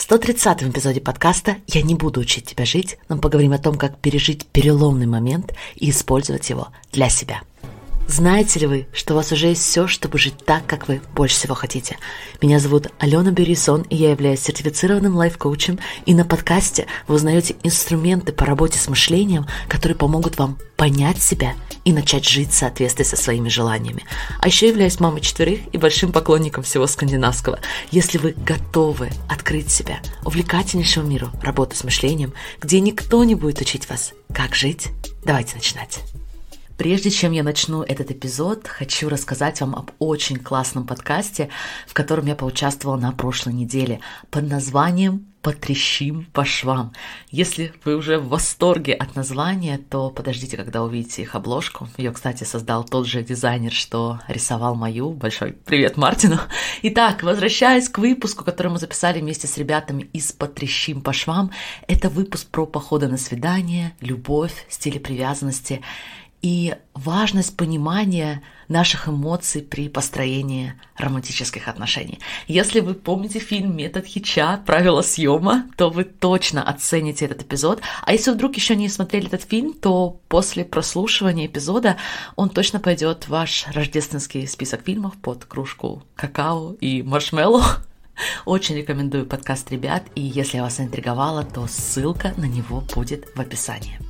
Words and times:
В 0.00 0.10
130-м 0.10 0.70
эпизоде 0.70 0.98
подкаста 0.98 1.56
«Я 1.66 1.82
не 1.82 1.94
буду 1.94 2.20
учить 2.20 2.46
тебя 2.46 2.64
жить», 2.64 2.96
но 3.10 3.18
поговорим 3.18 3.52
о 3.52 3.58
том, 3.58 3.76
как 3.76 3.98
пережить 3.98 4.46
переломный 4.46 5.04
момент 5.04 5.52
и 5.76 5.90
использовать 5.90 6.48
его 6.48 6.68
для 6.90 7.10
себя. 7.10 7.42
Знаете 8.10 8.58
ли 8.58 8.66
вы, 8.66 8.88
что 8.92 9.14
у 9.14 9.16
вас 9.16 9.30
уже 9.30 9.46
есть 9.46 9.62
все, 9.62 9.86
чтобы 9.86 10.18
жить 10.18 10.34
так, 10.44 10.66
как 10.66 10.88
вы 10.88 11.00
больше 11.14 11.36
всего 11.36 11.54
хотите? 11.54 11.96
Меня 12.42 12.58
зовут 12.58 12.88
Алена 12.98 13.30
Берисон, 13.30 13.82
и 13.82 13.94
я 13.94 14.10
являюсь 14.10 14.40
сертифицированным 14.40 15.14
лайф-коучем, 15.14 15.78
и 16.06 16.14
на 16.14 16.24
подкасте 16.24 16.88
вы 17.06 17.14
узнаете 17.14 17.54
инструменты 17.62 18.32
по 18.32 18.44
работе 18.44 18.80
с 18.80 18.88
мышлением, 18.88 19.46
которые 19.68 19.96
помогут 19.96 20.38
вам 20.38 20.58
понять 20.76 21.22
себя 21.22 21.54
и 21.84 21.92
начать 21.92 22.28
жить 22.28 22.50
в 22.50 22.56
соответствии 22.56 23.04
со 23.04 23.14
своими 23.14 23.48
желаниями. 23.48 24.04
А 24.40 24.48
еще 24.48 24.66
являюсь 24.66 24.98
мамой 24.98 25.20
четверых 25.20 25.60
и 25.70 25.78
большим 25.78 26.10
поклонником 26.10 26.64
всего 26.64 26.88
скандинавского. 26.88 27.60
Если 27.92 28.18
вы 28.18 28.34
готовы 28.36 29.10
открыть 29.28 29.70
себя 29.70 30.00
увлекательнейшему 30.24 31.06
миру 31.06 31.30
работы 31.42 31.76
с 31.76 31.84
мышлением, 31.84 32.32
где 32.60 32.80
никто 32.80 33.22
не 33.22 33.36
будет 33.36 33.60
учить 33.60 33.88
вас, 33.88 34.14
как 34.34 34.56
жить, 34.56 34.88
давайте 35.24 35.54
начинать. 35.54 36.00
Прежде 36.80 37.10
чем 37.10 37.32
я 37.32 37.42
начну 37.42 37.82
этот 37.82 38.10
эпизод, 38.10 38.66
хочу 38.66 39.10
рассказать 39.10 39.60
вам 39.60 39.76
об 39.76 39.90
очень 39.98 40.38
классном 40.38 40.86
подкасте, 40.86 41.50
в 41.86 41.92
котором 41.92 42.24
я 42.24 42.34
поучаствовала 42.34 42.98
на 42.98 43.12
прошлой 43.12 43.52
неделе 43.52 44.00
под 44.30 44.48
названием 44.48 45.26
«Потрещим 45.42 46.26
по 46.32 46.46
швам». 46.46 46.94
Если 47.30 47.74
вы 47.84 47.96
уже 47.96 48.18
в 48.18 48.28
восторге 48.28 48.94
от 48.94 49.14
названия, 49.14 49.76
то 49.90 50.08
подождите, 50.08 50.56
когда 50.56 50.82
увидите 50.82 51.20
их 51.20 51.34
обложку. 51.34 51.86
Ее, 51.98 52.12
кстати, 52.12 52.44
создал 52.44 52.82
тот 52.82 53.06
же 53.06 53.22
дизайнер, 53.22 53.72
что 53.72 54.20
рисовал 54.26 54.74
мою. 54.74 55.10
Большой 55.10 55.52
привет 55.52 55.98
Мартину. 55.98 56.38
Итак, 56.80 57.22
возвращаясь 57.22 57.90
к 57.90 57.98
выпуску, 57.98 58.42
который 58.42 58.72
мы 58.72 58.78
записали 58.78 59.20
вместе 59.20 59.46
с 59.46 59.58
ребятами 59.58 60.04
из 60.14 60.32
«Потрещим 60.32 61.02
по 61.02 61.12
швам», 61.12 61.50
это 61.88 62.08
выпуск 62.08 62.48
про 62.48 62.64
походы 62.64 63.06
на 63.06 63.18
свидание, 63.18 63.92
любовь, 64.00 64.64
стили 64.70 64.96
привязанности– 64.96 65.82
и 66.42 66.74
важность 66.94 67.56
понимания 67.56 68.42
наших 68.68 69.08
эмоций 69.08 69.62
при 69.62 69.88
построении 69.88 70.74
романтических 70.96 71.68
отношений. 71.68 72.20
Если 72.46 72.80
вы 72.80 72.94
помните 72.94 73.40
фильм 73.40 73.76
«Метод 73.76 74.06
Хича. 74.06 74.62
Правила 74.64 75.02
съема», 75.02 75.66
то 75.76 75.90
вы 75.90 76.04
точно 76.04 76.62
оцените 76.62 77.24
этот 77.24 77.42
эпизод. 77.42 77.80
А 78.02 78.12
если 78.12 78.30
вдруг 78.30 78.56
еще 78.56 78.76
не 78.76 78.88
смотрели 78.88 79.26
этот 79.26 79.42
фильм, 79.42 79.72
то 79.74 80.20
после 80.28 80.64
прослушивания 80.64 81.46
эпизода 81.46 81.96
он 82.36 82.48
точно 82.48 82.80
пойдет 82.80 83.24
в 83.24 83.30
ваш 83.30 83.66
рождественский 83.72 84.46
список 84.46 84.84
фильмов 84.84 85.14
под 85.20 85.44
кружку 85.44 86.04
какао 86.14 86.74
и 86.74 87.02
маршмеллоу. 87.02 87.62
Очень 88.44 88.76
рекомендую 88.76 89.26
подкаст 89.26 89.70
ребят, 89.70 90.04
и 90.14 90.20
если 90.20 90.58
я 90.58 90.62
вас 90.62 90.76
заинтриговала, 90.76 91.42
то 91.42 91.66
ссылка 91.66 92.34
на 92.36 92.44
него 92.44 92.82
будет 92.94 93.26
в 93.34 93.40
описании. 93.40 94.09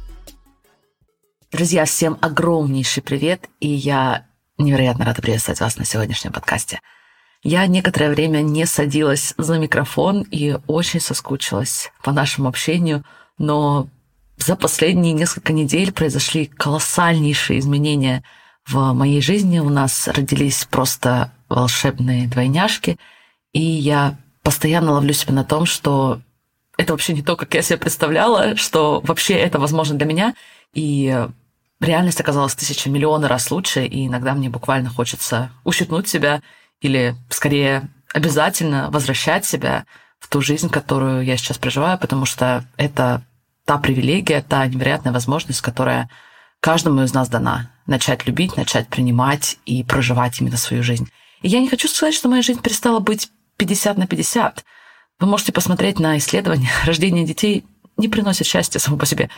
Друзья, 1.61 1.85
всем 1.85 2.17
огромнейший 2.23 3.03
привет, 3.03 3.51
и 3.61 3.69
я 3.69 4.25
невероятно 4.57 5.05
рада 5.05 5.21
приветствовать 5.21 5.61
вас 5.61 5.77
на 5.77 5.85
сегодняшнем 5.85 6.33
подкасте. 6.33 6.81
Я 7.43 7.67
некоторое 7.67 8.09
время 8.09 8.41
не 8.41 8.65
садилась 8.65 9.35
за 9.37 9.59
микрофон 9.59 10.23
и 10.31 10.57
очень 10.67 11.01
соскучилась 11.01 11.93
по 12.03 12.13
нашему 12.13 12.49
общению, 12.49 13.05
но 13.37 13.89
за 14.39 14.57
последние 14.57 15.13
несколько 15.13 15.53
недель 15.53 15.93
произошли 15.93 16.47
колоссальнейшие 16.47 17.59
изменения 17.59 18.25
в 18.67 18.95
моей 18.95 19.21
жизни. 19.21 19.59
У 19.59 19.69
нас 19.69 20.09
родились 20.09 20.65
просто 20.65 21.31
волшебные 21.51 22.27
двойняшки, 22.27 22.99
и 23.53 23.61
я 23.61 24.17
постоянно 24.43 24.93
ловлю 24.93 25.13
себя 25.13 25.35
на 25.35 25.45
том, 25.45 25.67
что 25.67 26.23
это 26.79 26.95
вообще 26.95 27.13
не 27.13 27.21
то, 27.21 27.37
как 27.37 27.53
я 27.53 27.61
себе 27.61 27.77
представляла, 27.77 28.57
что 28.57 29.03
вообще 29.05 29.35
это 29.35 29.59
возможно 29.59 29.99
для 29.99 30.07
меня. 30.07 30.35
И 30.73 31.27
реальность 31.81 32.21
оказалась 32.21 32.55
тысяча 32.55 32.91
миллиона 32.91 33.29
раз 33.29 33.51
лучше, 33.51 33.85
и 33.87 34.07
иногда 34.07 34.35
мне 34.35 34.49
буквально 34.49 34.91
хочется 34.91 35.51
ущипнуть 35.65 36.09
себя 36.09 36.43
или, 36.81 37.17
скорее, 37.29 37.89
обязательно 38.13 38.91
возвращать 38.91 39.45
себя 39.45 39.85
в 40.19 40.29
ту 40.29 40.41
жизнь, 40.41 40.69
которую 40.69 41.25
я 41.25 41.37
сейчас 41.37 41.59
проживаю, 41.59 41.99
потому 41.99 42.27
что 42.27 42.65
это 42.77 43.23
та 43.65 43.79
привилегия, 43.79 44.43
та 44.43 44.67
невероятная 44.67 45.13
возможность, 45.13 45.61
которая 45.61 46.11
каждому 46.61 47.03
из 47.03 47.15
нас 47.15 47.29
дана. 47.29 47.71
Начать 47.87 48.27
любить, 48.27 48.57
начать 48.57 48.89
принимать 48.89 49.59
и 49.65 49.83
проживать 49.83 50.41
именно 50.41 50.57
свою 50.57 50.83
жизнь. 50.83 51.09
И 51.43 51.49
я 51.49 51.61
не 51.61 51.69
хочу 51.69 51.89
сказать, 51.89 52.15
что 52.15 52.29
моя 52.29 52.43
жизнь 52.43 52.61
перестала 52.61 53.01
быть 53.01 53.31
50 53.57 53.99
на 53.99 54.07
50. 54.07 54.65
Вы 55.21 55.27
можете 55.27 55.53
посмотреть 55.53 55.99
на 55.99 56.19
исследования. 56.19 56.71
Рождение 56.85 57.25
детей 57.25 57.65
не 57.97 58.09
приносит 58.09 58.47
счастья 58.47 58.79
само 58.79 58.97
по 58.97 59.07
себе. 59.07 59.31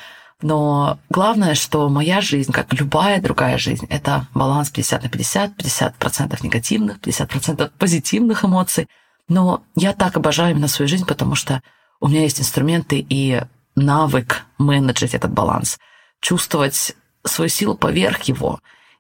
Но 0.43 0.99
главное, 1.09 1.55
что 1.55 1.89
моя 1.89 2.21
жизнь, 2.21 2.53
как 2.53 2.73
любая 2.73 3.21
другая 3.23 3.59
жизнь, 3.59 3.87
это 3.89 4.27
баланс 4.35 4.71
50 4.71 5.05
на 5.05 5.09
50, 5.09 5.57
50% 5.57 6.39
негативных, 6.43 6.99
50% 6.99 7.71
позитивных 7.79 8.45
эмоций. 8.45 8.89
Но 9.29 9.63
я 9.77 9.93
так 9.93 10.17
обожаю 10.17 10.51
именно 10.51 10.69
свою 10.69 10.89
жизнь, 10.89 11.07
потому 11.07 11.37
что 11.37 11.63
у 12.01 12.09
меня 12.09 12.23
есть 12.23 12.41
инструменты 12.41 13.07
и 13.09 13.41
навык 13.77 14.45
менеджить 14.59 15.15
этот 15.15 15.33
баланс, 15.33 15.79
чувствовать 16.21 16.97
свою 17.25 17.49
силу 17.49 17.77
поверх 17.77 18.23
его. 18.23 18.59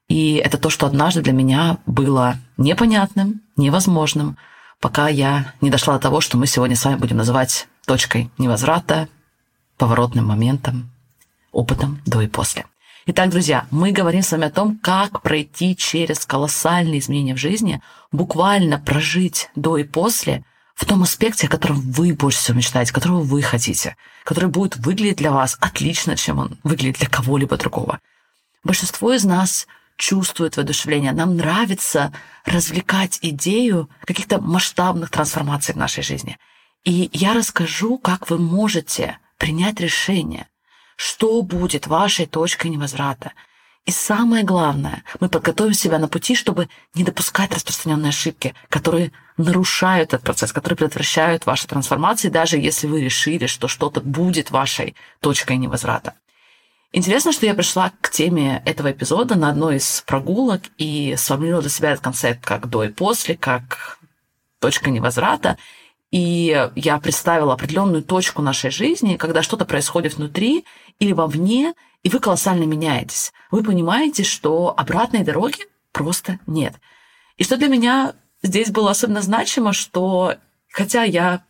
И 0.08 0.36
это 0.36 0.58
то, 0.58 0.70
что 0.70 0.86
однажды 0.86 1.22
для 1.22 1.32
меня 1.32 1.78
было 1.86 2.36
непонятным, 2.56 3.42
невозможным, 3.56 4.36
пока 4.80 5.08
я 5.08 5.52
не 5.60 5.70
дошла 5.70 5.94
до 5.94 6.00
того, 6.00 6.20
что 6.20 6.36
мы 6.36 6.46
сегодня 6.46 6.76
с 6.76 6.84
вами 6.84 6.98
будем 6.98 7.16
называть 7.16 7.66
точкой 7.84 8.30
невозврата, 8.38 9.08
поворотным 9.76 10.26
моментом, 10.26 10.91
опытом 11.52 12.00
до 12.06 12.20
и 12.20 12.26
после. 12.26 12.66
Итак, 13.06 13.30
друзья, 13.30 13.66
мы 13.70 13.90
говорим 13.90 14.22
с 14.22 14.30
вами 14.30 14.46
о 14.46 14.50
том, 14.50 14.78
как 14.78 15.22
пройти 15.22 15.76
через 15.76 16.24
колоссальные 16.24 17.00
изменения 17.00 17.34
в 17.34 17.38
жизни, 17.38 17.82
буквально 18.12 18.78
прожить 18.78 19.50
до 19.56 19.76
и 19.76 19.84
после 19.84 20.44
в 20.74 20.86
том 20.86 21.02
аспекте, 21.02 21.46
о 21.46 21.50
котором 21.50 21.80
вы 21.80 22.14
больше 22.14 22.38
всего 22.38 22.58
мечтаете, 22.58 22.92
которого 22.92 23.20
вы 23.20 23.42
хотите, 23.42 23.96
который 24.24 24.48
будет 24.48 24.76
выглядеть 24.76 25.18
для 25.18 25.32
вас 25.32 25.56
отлично, 25.60 26.16
чем 26.16 26.38
он 26.38 26.58
выглядит 26.62 26.98
для 26.98 27.08
кого-либо 27.08 27.56
другого. 27.56 28.00
Большинство 28.64 29.12
из 29.12 29.24
нас 29.24 29.66
чувствует 29.96 30.56
воодушевление. 30.56 31.12
Нам 31.12 31.36
нравится 31.36 32.12
развлекать 32.44 33.18
идею 33.22 33.90
каких-то 34.04 34.40
масштабных 34.40 35.10
трансформаций 35.10 35.74
в 35.74 35.78
нашей 35.78 36.02
жизни. 36.02 36.38
И 36.84 37.10
я 37.12 37.34
расскажу, 37.34 37.98
как 37.98 38.30
вы 38.30 38.38
можете 38.38 39.18
принять 39.38 39.80
решение 39.80 40.46
что 41.02 41.42
будет 41.42 41.88
вашей 41.88 42.26
точкой 42.26 42.68
невозврата. 42.68 43.32
И 43.84 43.90
самое 43.90 44.44
главное, 44.44 45.02
мы 45.18 45.28
подготовим 45.28 45.74
себя 45.74 45.98
на 45.98 46.06
пути, 46.06 46.36
чтобы 46.36 46.68
не 46.94 47.02
допускать 47.02 47.52
распространенные 47.52 48.10
ошибки, 48.10 48.54
которые 48.68 49.10
нарушают 49.36 50.14
этот 50.14 50.22
процесс, 50.22 50.52
которые 50.52 50.76
предотвращают 50.76 51.44
ваши 51.44 51.66
трансформации, 51.66 52.28
даже 52.28 52.56
если 52.56 52.86
вы 52.86 53.00
решили, 53.00 53.46
что 53.46 53.66
что-то 53.66 54.00
будет 54.00 54.52
вашей 54.52 54.94
точкой 55.18 55.56
невозврата. 55.56 56.14
Интересно, 56.92 57.32
что 57.32 57.46
я 57.46 57.54
пришла 57.54 57.90
к 58.00 58.08
теме 58.10 58.62
этого 58.64 58.92
эпизода 58.92 59.34
на 59.34 59.48
одной 59.48 59.78
из 59.78 60.04
прогулок 60.06 60.62
и 60.78 61.16
сформулировала 61.18 61.62
для 61.62 61.70
себя 61.70 61.90
этот 61.90 62.04
концепт 62.04 62.44
как 62.44 62.68
до 62.68 62.84
и 62.84 62.90
после, 62.90 63.36
как 63.36 63.98
точка 64.60 64.90
невозврата. 64.90 65.58
И 66.12 66.70
я 66.76 66.98
представила 66.98 67.54
определенную 67.54 68.04
точку 68.04 68.42
нашей 68.42 68.70
жизни, 68.70 69.16
когда 69.16 69.42
что-то 69.42 69.64
происходит 69.64 70.14
внутри 70.14 70.66
или 71.02 71.12
вовне, 71.12 71.74
и 72.04 72.08
вы 72.08 72.20
колоссально 72.20 72.62
меняетесь. 72.62 73.32
Вы 73.50 73.64
понимаете, 73.64 74.22
что 74.22 74.72
обратной 74.76 75.24
дороги 75.24 75.66
просто 75.90 76.38
нет. 76.46 76.74
И 77.36 77.42
что 77.42 77.56
для 77.56 77.66
меня 77.66 78.14
здесь 78.40 78.70
было 78.70 78.92
особенно 78.92 79.20
значимо, 79.20 79.72
что 79.72 80.36
хотя 80.70 81.02
я 81.02 81.42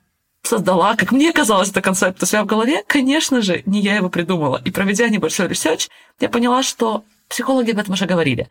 создала, 0.43 0.97
как 0.97 1.13
мне 1.13 1.33
казалось, 1.35 1.69
это 1.69 1.83
концепт 1.83 2.23
у 2.23 2.27
себя 2.27 2.45
в 2.45 2.47
голове, 2.47 2.83
конечно 2.87 3.43
же, 3.43 3.63
не 3.67 3.81
я 3.81 3.97
его 3.97 4.09
придумала. 4.09 4.61
И 4.65 4.71
проведя 4.71 5.09
небольшой 5.11 5.49
research, 5.49 5.89
я 6.19 6.31
поняла, 6.31 6.63
что 6.63 7.05
психологи 7.29 7.73
об 7.73 7.79
этом 7.79 7.93
уже 7.93 8.07
говорили. 8.07 8.49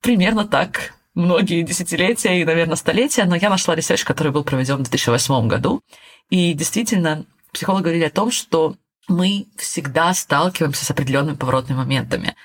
Примерно 0.00 0.46
так 0.46 0.94
многие 1.14 1.62
десятилетия 1.62 2.40
и, 2.40 2.44
наверное, 2.44 2.76
столетия, 2.76 3.24
но 3.24 3.34
я 3.34 3.50
нашла 3.50 3.74
research, 3.74 4.04
который 4.04 4.30
был 4.30 4.44
проведен 4.44 4.76
в 4.76 4.82
2008 4.82 5.48
году. 5.48 5.82
И 6.30 6.52
действительно, 6.52 7.26
психологи 7.52 7.82
говорили 7.82 8.04
о 8.04 8.10
том, 8.10 8.30
что 8.30 8.76
мы 9.08 9.48
всегда 9.56 10.12
сталкиваемся 10.14 10.84
с 10.84 10.90
определенными 10.90 11.36
поворотными 11.36 11.78
моментами. 11.78 12.36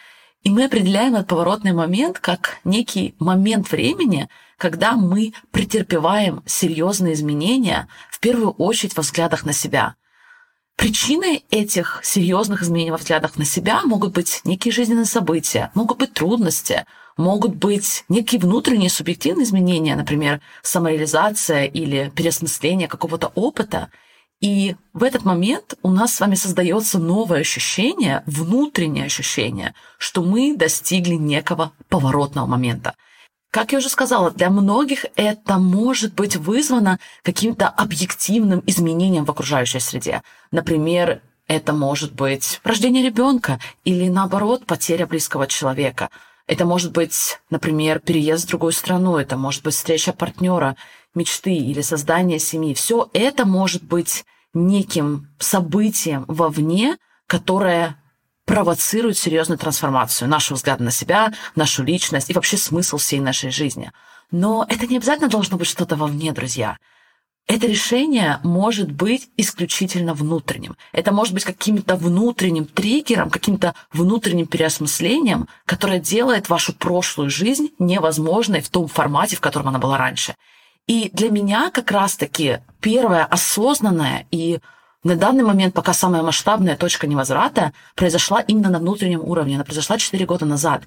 И 0.44 0.50
мы 0.50 0.66
определяем 0.66 1.16
этот 1.16 1.28
поворотный 1.28 1.74
момент 1.74 2.20
как 2.20 2.60
некий 2.64 3.16
момент 3.20 3.72
времени, 3.72 4.30
когда 4.58 4.94
мы 4.94 5.34
претерпеваем 5.52 6.44
серьезные 6.46 7.14
изменения, 7.14 7.88
в 8.10 8.20
первую 8.20 8.52
очередь 8.52 8.96
во 8.96 9.04
взглядах 9.04 9.46
на 9.46 9.54
себя. 9.54 9.96
Причиной 10.78 11.44
этих 11.50 12.02
серьезных 12.04 12.62
изменений 12.62 12.92
во 12.92 12.98
взглядах 12.98 13.38
на 13.38 13.46
себя 13.46 13.82
могут 13.84 14.14
быть 14.14 14.42
некие 14.44 14.72
жизненные 14.72 15.06
события, 15.06 15.72
могут 15.74 15.98
быть 15.98 16.14
трудности, 16.14 16.86
могут 17.18 17.56
быть 17.56 18.06
некие 18.10 18.40
внутренние 18.40 18.92
субъективные 18.92 19.46
изменения, 19.46 19.96
например, 19.96 20.40
самореализация 20.62 21.66
или 21.66 22.12
переосмысление 22.16 22.88
какого-то 22.88 23.32
опыта. 23.34 23.90
И 24.40 24.76
в 24.94 25.04
этот 25.04 25.26
момент 25.26 25.76
у 25.82 25.90
нас 25.90 26.14
с 26.14 26.20
вами 26.20 26.36
создается 26.36 27.00
новое 27.00 27.40
ощущение, 27.40 28.24
внутреннее 28.28 29.06
ощущение, 29.06 29.74
что 29.98 30.22
мы 30.22 30.56
достигли 30.56 31.16
некого 31.16 31.72
поворотного 31.90 32.46
момента. 32.46 32.94
Как 33.50 33.72
я 33.72 33.80
уже 33.80 33.90
сказала, 33.90 34.30
для 34.30 34.50
многих 34.50 35.06
это 35.16 35.58
может 35.58 36.14
быть 36.14 36.36
вызвано 36.36 37.00
каким-то 37.24 37.68
объективным 37.68 38.62
изменением 38.68 39.26
в 39.26 39.32
окружающей 39.32 39.80
среде. 39.80 40.22
Например, 40.52 41.22
это 41.48 41.74
может 41.74 42.14
быть 42.14 42.60
рождение 42.64 43.04
ребенка 43.04 43.60
или, 43.86 44.10
наоборот, 44.10 44.66
потеря 44.66 45.08
близкого 45.08 45.48
человека. 45.48 46.10
Это 46.46 46.66
может 46.66 46.92
быть, 46.92 47.40
например, 47.50 48.00
переезд 48.00 48.46
в 48.46 48.50
другую 48.50 48.74
страну, 48.74 49.18
это 49.18 49.38
может 49.38 49.64
быть 49.64 49.74
встреча 49.74 50.14
партнера, 50.14 50.76
мечты 51.18 51.54
или 51.54 51.82
создание 51.82 52.40
семьи. 52.40 52.74
Все 52.74 53.10
это 53.14 53.46
может 53.46 53.84
быть 53.84 54.24
неким 54.54 55.28
событием 55.40 56.26
вовне, 56.28 56.98
которое 57.28 58.02
провоцирует 58.46 59.18
серьезную 59.18 59.58
трансформацию 59.58 60.30
нашего 60.30 60.56
взгляда 60.56 60.84
на 60.84 60.92
себя, 60.92 61.34
нашу 61.56 61.84
личность 61.84 62.30
и 62.30 62.34
вообще 62.34 62.56
смысл 62.56 62.98
всей 62.98 63.20
нашей 63.20 63.52
жизни. 63.52 63.92
Но 64.32 64.66
это 64.70 64.88
не 64.88 64.98
обязательно 64.98 65.30
должно 65.30 65.58
быть 65.58 65.68
что-то 65.68 65.98
вовне, 65.98 66.32
друзья. 66.32 66.78
Это 67.48 67.66
решение 67.66 68.40
может 68.44 68.92
быть 68.92 69.30
исключительно 69.38 70.14
внутренним. 70.14 70.76
Это 70.92 71.14
может 71.14 71.34
быть 71.34 71.46
каким-то 71.46 71.96
внутренним 71.96 72.66
триггером, 72.66 73.30
каким-то 73.30 73.74
внутренним 73.94 74.48
переосмыслением, 74.48 75.48
которое 75.66 76.00
делает 76.00 76.50
вашу 76.50 76.74
прошлую 76.74 77.30
жизнь 77.30 77.70
невозможной 77.80 78.60
в 78.60 78.70
том 78.70 78.88
формате, 78.88 79.38
в 79.38 79.42
котором 79.42 79.70
она 79.70 79.80
была 79.80 79.98
раньше. 79.98 80.36
И 80.88 81.10
для 81.14 81.30
меня 81.30 81.70
как 81.70 81.92
раз-таки 81.92 82.60
первое 82.80 83.26
осознанное 83.26 84.26
и 84.32 84.60
на 85.04 85.16
данный 85.16 85.44
момент 85.44 85.74
пока 85.74 85.94
самая 85.94 86.24
масштабная 86.24 86.76
точка 86.76 87.08
невозврата 87.08 87.74
произошла 87.96 88.42
именно 88.42 88.70
на 88.70 88.80
внутреннем 88.80 89.22
уровне. 89.22 89.56
Она 89.56 89.64
произошла 89.64 89.98
4 89.98 90.26
года 90.26 90.46
назад. 90.46 90.84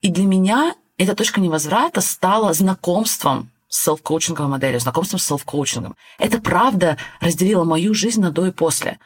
И 0.00 0.08
для 0.08 0.24
меня 0.24 0.74
эта 0.98 1.14
точка 1.14 1.40
невозврата 1.40 2.00
стала 2.00 2.52
знакомством 2.52 3.50
с 3.68 3.84
селф-коучинговой 3.84 4.48
моделью, 4.48 4.80
знакомством 4.80 5.20
с 5.20 5.26
селф-коучингом. 5.26 5.96
Это 6.18 6.40
правда 6.40 6.96
разделило 7.20 7.64
мою 7.64 7.94
жизнь 7.94 8.20
на 8.20 8.30
до 8.30 8.46
и 8.46 8.50
после. 8.50 8.98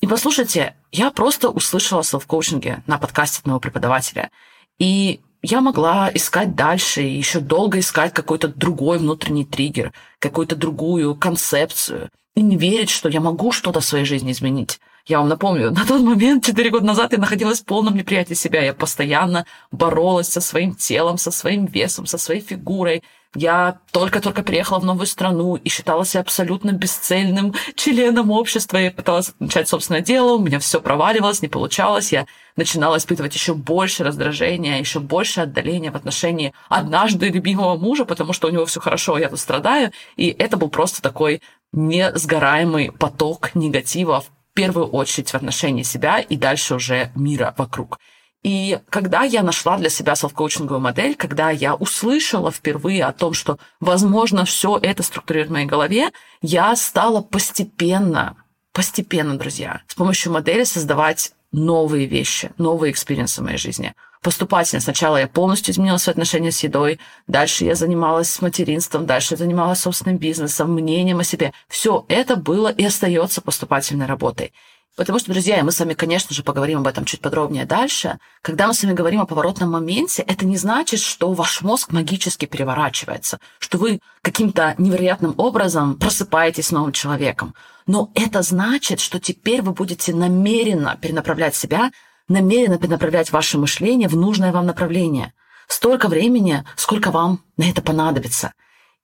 И 0.00 0.06
послушайте, 0.06 0.74
я 0.90 1.10
просто 1.10 1.50
услышала 1.50 2.00
о 2.00 2.04
селф-коучинге 2.04 2.82
на 2.86 2.98
подкасте 2.98 3.40
от 3.40 3.46
моего 3.46 3.60
преподавателя. 3.60 4.30
И 4.78 5.20
я 5.42 5.60
могла 5.60 6.10
искать 6.12 6.54
дальше, 6.54 7.02
и 7.02 7.16
еще 7.16 7.40
долго 7.40 7.78
искать 7.78 8.12
какой-то 8.12 8.48
другой 8.48 8.98
внутренний 8.98 9.44
триггер, 9.44 9.92
какую-то 10.18 10.56
другую 10.56 11.14
концепцию 11.14 12.10
и 12.34 12.42
не 12.42 12.56
верить, 12.56 12.90
что 12.90 13.08
я 13.08 13.20
могу 13.20 13.52
что-то 13.52 13.80
в 13.80 13.84
своей 13.84 14.04
жизни 14.04 14.32
изменить. 14.32 14.80
Я 15.06 15.18
вам 15.18 15.28
напомню, 15.28 15.70
на 15.72 15.86
тот 15.86 16.02
момент, 16.02 16.44
4 16.44 16.70
года 16.70 16.86
назад, 16.86 17.12
я 17.12 17.18
находилась 17.18 17.60
в 17.60 17.64
полном 17.64 17.96
неприятии 17.96 18.34
себя. 18.34 18.62
Я 18.62 18.74
постоянно 18.74 19.46
боролась 19.72 20.28
со 20.28 20.40
своим 20.40 20.74
телом, 20.74 21.18
со 21.18 21.30
своим 21.30 21.66
весом, 21.66 22.06
со 22.06 22.18
своей 22.18 22.40
фигурой. 22.40 23.02
Я 23.34 23.80
только-только 23.92 24.42
приехала 24.42 24.78
в 24.78 24.86
новую 24.86 25.06
страну 25.06 25.56
и 25.56 25.68
считала 25.68 26.06
себя 26.06 26.22
абсолютно 26.22 26.72
бесцельным 26.72 27.54
членом 27.74 28.30
общества. 28.30 28.78
Я 28.78 28.90
пыталась 28.90 29.34
начать 29.38 29.68
собственное 29.68 30.00
дело, 30.00 30.32
у 30.32 30.38
меня 30.38 30.58
все 30.58 30.80
проваливалось, 30.80 31.42
не 31.42 31.48
получалось. 31.48 32.10
Я 32.10 32.26
начинала 32.56 32.96
испытывать 32.96 33.34
еще 33.34 33.52
больше 33.52 34.02
раздражения, 34.02 34.78
еще 34.78 34.98
больше 34.98 35.42
отдаления 35.42 35.92
в 35.92 35.96
отношении 35.96 36.54
однажды 36.70 37.28
любимого 37.28 37.76
мужа, 37.76 38.06
потому 38.06 38.32
что 38.32 38.48
у 38.48 38.50
него 38.50 38.64
все 38.64 38.80
хорошо, 38.80 39.16
а 39.16 39.20
я 39.20 39.28
тут 39.28 39.40
страдаю. 39.40 39.92
И 40.16 40.28
это 40.28 40.56
был 40.56 40.70
просто 40.70 41.02
такой 41.02 41.42
несгораемый 41.72 42.92
поток 42.92 43.54
негатива 43.54 44.22
в 44.22 44.30
первую 44.54 44.86
очередь 44.86 45.30
в 45.30 45.34
отношении 45.34 45.82
себя 45.82 46.18
и 46.18 46.36
дальше 46.36 46.76
уже 46.76 47.12
мира 47.14 47.54
вокруг. 47.58 47.98
И 48.42 48.78
когда 48.88 49.22
я 49.22 49.42
нашла 49.42 49.76
для 49.78 49.90
себя 49.90 50.14
self-коучинговую 50.14 50.78
модель, 50.78 51.16
когда 51.16 51.50
я 51.50 51.74
услышала 51.74 52.52
впервые 52.52 53.04
о 53.04 53.12
том, 53.12 53.34
что, 53.34 53.58
возможно, 53.80 54.44
все 54.44 54.78
это 54.80 55.02
структурирует 55.02 55.50
в 55.50 55.52
моей 55.52 55.66
голове, 55.66 56.10
я 56.40 56.74
стала 56.76 57.20
постепенно, 57.20 58.36
постепенно, 58.72 59.36
друзья, 59.36 59.82
с 59.88 59.94
помощью 59.94 60.32
модели 60.32 60.64
создавать 60.64 61.32
новые 61.50 62.06
вещи, 62.06 62.52
новые 62.58 62.92
experience 62.92 63.36
ы 63.36 63.40
в 63.40 63.44
моей 63.44 63.58
жизни. 63.58 63.94
Поступательно. 64.22 64.80
Сначала 64.80 65.16
я 65.16 65.28
полностью 65.28 65.72
изменила 65.72 65.96
свои 65.96 66.12
отношения 66.12 66.50
с 66.50 66.62
едой, 66.62 66.98
дальше 67.26 67.64
я 67.64 67.74
занималась 67.74 68.40
материнством, 68.42 69.06
дальше 69.06 69.34
я 69.34 69.38
занималась 69.38 69.80
собственным 69.80 70.18
бизнесом, 70.18 70.72
мнением 70.72 71.20
о 71.20 71.24
себе. 71.24 71.52
Все 71.68 72.04
это 72.08 72.36
было 72.36 72.68
и 72.68 72.84
остается 72.84 73.40
поступательной 73.40 74.06
работой. 74.06 74.52
Потому 74.98 75.20
что, 75.20 75.30
друзья, 75.30 75.62
мы 75.62 75.70
с 75.70 75.78
вами, 75.78 75.94
конечно 75.94 76.34
же, 76.34 76.42
поговорим 76.42 76.80
об 76.80 76.88
этом 76.88 77.04
чуть 77.04 77.20
подробнее 77.20 77.64
дальше. 77.64 78.18
Когда 78.42 78.66
мы 78.66 78.74
с 78.74 78.82
вами 78.82 78.94
говорим 78.94 79.20
о 79.20 79.26
поворотном 79.26 79.70
моменте, 79.70 80.22
это 80.22 80.44
не 80.44 80.56
значит, 80.56 80.98
что 80.98 81.32
ваш 81.34 81.62
мозг 81.62 81.92
магически 81.92 82.46
переворачивается, 82.46 83.38
что 83.60 83.78
вы 83.78 84.00
каким-то 84.22 84.74
невероятным 84.76 85.34
образом 85.36 85.96
просыпаетесь 85.96 86.72
новым 86.72 86.90
человеком. 86.90 87.54
Но 87.86 88.10
это 88.16 88.42
значит, 88.42 88.98
что 88.98 89.20
теперь 89.20 89.62
вы 89.62 89.70
будете 89.70 90.12
намеренно 90.12 90.98
перенаправлять 91.00 91.54
себя, 91.54 91.92
намеренно 92.26 92.76
перенаправлять 92.76 93.30
ваше 93.30 93.56
мышление 93.56 94.08
в 94.08 94.16
нужное 94.16 94.50
вам 94.50 94.66
направление. 94.66 95.32
Столько 95.68 96.08
времени, 96.08 96.64
сколько 96.74 97.12
вам 97.12 97.44
на 97.56 97.70
это 97.70 97.82
понадобится. 97.82 98.52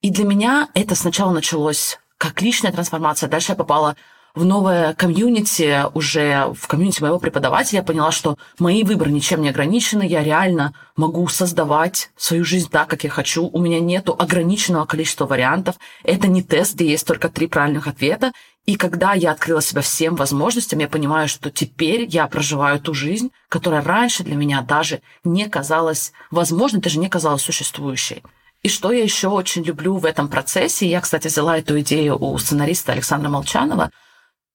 И 0.00 0.10
для 0.10 0.24
меня 0.24 0.70
это 0.74 0.96
сначала 0.96 1.30
началось 1.30 2.00
как 2.18 2.42
личная 2.42 2.72
трансформация. 2.72 3.28
Дальше 3.28 3.52
я 3.52 3.56
попала 3.56 3.94
в 4.34 4.44
новое 4.44 4.94
комьюнити, 4.94 5.84
уже 5.94 6.52
в 6.54 6.66
комьюнити 6.66 7.00
моего 7.00 7.18
преподавателя, 7.18 7.78
я 7.78 7.82
поняла, 7.84 8.10
что 8.10 8.36
мои 8.58 8.82
выборы 8.82 9.12
ничем 9.12 9.42
не 9.42 9.50
ограничены, 9.50 10.04
я 10.06 10.24
реально 10.24 10.74
могу 10.96 11.28
создавать 11.28 12.10
свою 12.16 12.44
жизнь 12.44 12.68
так, 12.68 12.88
как 12.88 13.04
я 13.04 13.10
хочу. 13.10 13.46
У 13.46 13.60
меня 13.60 13.78
нету 13.78 14.14
ограниченного 14.18 14.86
количества 14.86 15.26
вариантов. 15.26 15.76
Это 16.02 16.26
не 16.26 16.42
тест, 16.42 16.74
где 16.74 16.88
есть 16.88 17.06
только 17.06 17.28
три 17.28 17.46
правильных 17.46 17.86
ответа. 17.86 18.32
И 18.66 18.76
когда 18.76 19.12
я 19.12 19.32
открыла 19.32 19.62
себя 19.62 19.82
всем 19.82 20.16
возможностям, 20.16 20.78
я 20.78 20.88
понимаю, 20.88 21.28
что 21.28 21.50
теперь 21.50 22.06
я 22.08 22.26
проживаю 22.26 22.80
ту 22.80 22.94
жизнь, 22.94 23.30
которая 23.48 23.82
раньше 23.82 24.24
для 24.24 24.36
меня 24.36 24.62
даже 24.62 25.00
не 25.22 25.48
казалась 25.48 26.12
возможной, 26.30 26.80
даже 26.80 26.98
не 26.98 27.08
казалась 27.08 27.42
существующей. 27.42 28.22
И 28.62 28.70
что 28.70 28.90
я 28.90 29.02
еще 29.02 29.28
очень 29.28 29.62
люблю 29.62 29.98
в 29.98 30.06
этом 30.06 30.28
процессе, 30.28 30.88
я, 30.88 31.02
кстати, 31.02 31.28
взяла 31.28 31.58
эту 31.58 31.78
идею 31.80 32.16
у 32.18 32.36
сценариста 32.38 32.92
Александра 32.92 33.28
Молчанова, 33.28 33.90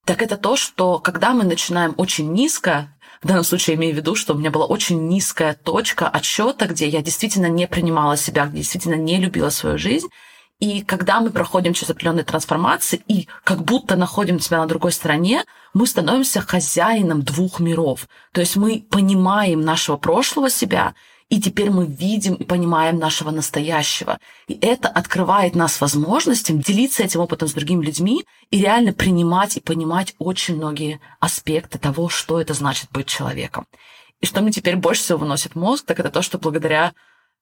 так 0.09 0.23
это 0.23 0.37
то, 0.37 0.55
что 0.55 0.97
когда 0.97 1.33
мы 1.35 1.43
начинаем 1.43 1.93
очень 1.97 2.33
низко, 2.33 2.97
в 3.21 3.27
данном 3.27 3.43
случае 3.43 3.75
имею 3.75 3.93
в 3.93 3.97
виду, 3.97 4.15
что 4.15 4.33
у 4.33 4.37
меня 4.39 4.49
была 4.49 4.65
очень 4.65 5.07
низкая 5.07 5.53
точка 5.53 6.09
отсчета, 6.09 6.65
где 6.65 6.87
я 6.87 7.03
действительно 7.03 7.45
не 7.45 7.67
принимала 7.67 8.17
себя, 8.17 8.47
где 8.47 8.57
действительно 8.57 8.95
не 8.95 9.17
любила 9.17 9.51
свою 9.51 9.77
жизнь, 9.77 10.07
и 10.59 10.81
когда 10.81 11.19
мы 11.19 11.29
проходим 11.29 11.75
через 11.75 11.91
определенные 11.91 12.23
трансформации 12.23 13.03
и 13.07 13.27
как 13.43 13.63
будто 13.63 13.95
находим 13.95 14.39
себя 14.39 14.57
на 14.57 14.65
другой 14.65 14.93
стороне, 14.93 15.45
мы 15.75 15.85
становимся 15.85 16.41
хозяином 16.41 17.21
двух 17.21 17.59
миров. 17.59 18.07
То 18.33 18.41
есть 18.41 18.55
мы 18.55 18.83
понимаем 18.89 19.61
нашего 19.61 19.97
прошлого 19.97 20.49
себя 20.49 20.95
и 21.29 21.39
теперь 21.39 21.69
мы 21.69 21.85
видим 21.85 22.33
и 22.33 22.43
понимаем 22.43 22.97
нашего 22.97 23.29
настоящего. 23.29 24.19
И 24.47 24.57
это 24.61 24.89
открывает 24.89 25.55
нас 25.55 25.79
возможностям 25.79 26.59
делиться 26.59 27.03
этим 27.03 27.19
опытом 27.19 27.47
с 27.47 27.53
другими 27.53 27.85
людьми 27.85 28.25
и 28.49 28.59
реально 28.59 28.93
принимать 28.93 29.55
и 29.55 29.61
понимать 29.61 30.15
очень 30.17 30.55
многие 30.55 30.99
аспекты 31.19 31.77
того, 31.77 32.09
что 32.09 32.41
это 32.41 32.55
значит 32.55 32.89
быть 32.91 33.05
человеком. 33.05 33.67
И 34.21 34.25
что 34.25 34.41
мне 34.41 34.51
теперь 34.51 34.75
больше 34.75 35.03
всего 35.03 35.19
выносит 35.19 35.55
мозг, 35.55 35.85
так 35.85 35.99
это 35.99 36.09
то, 36.09 36.23
что 36.23 36.39
благодаря 36.39 36.93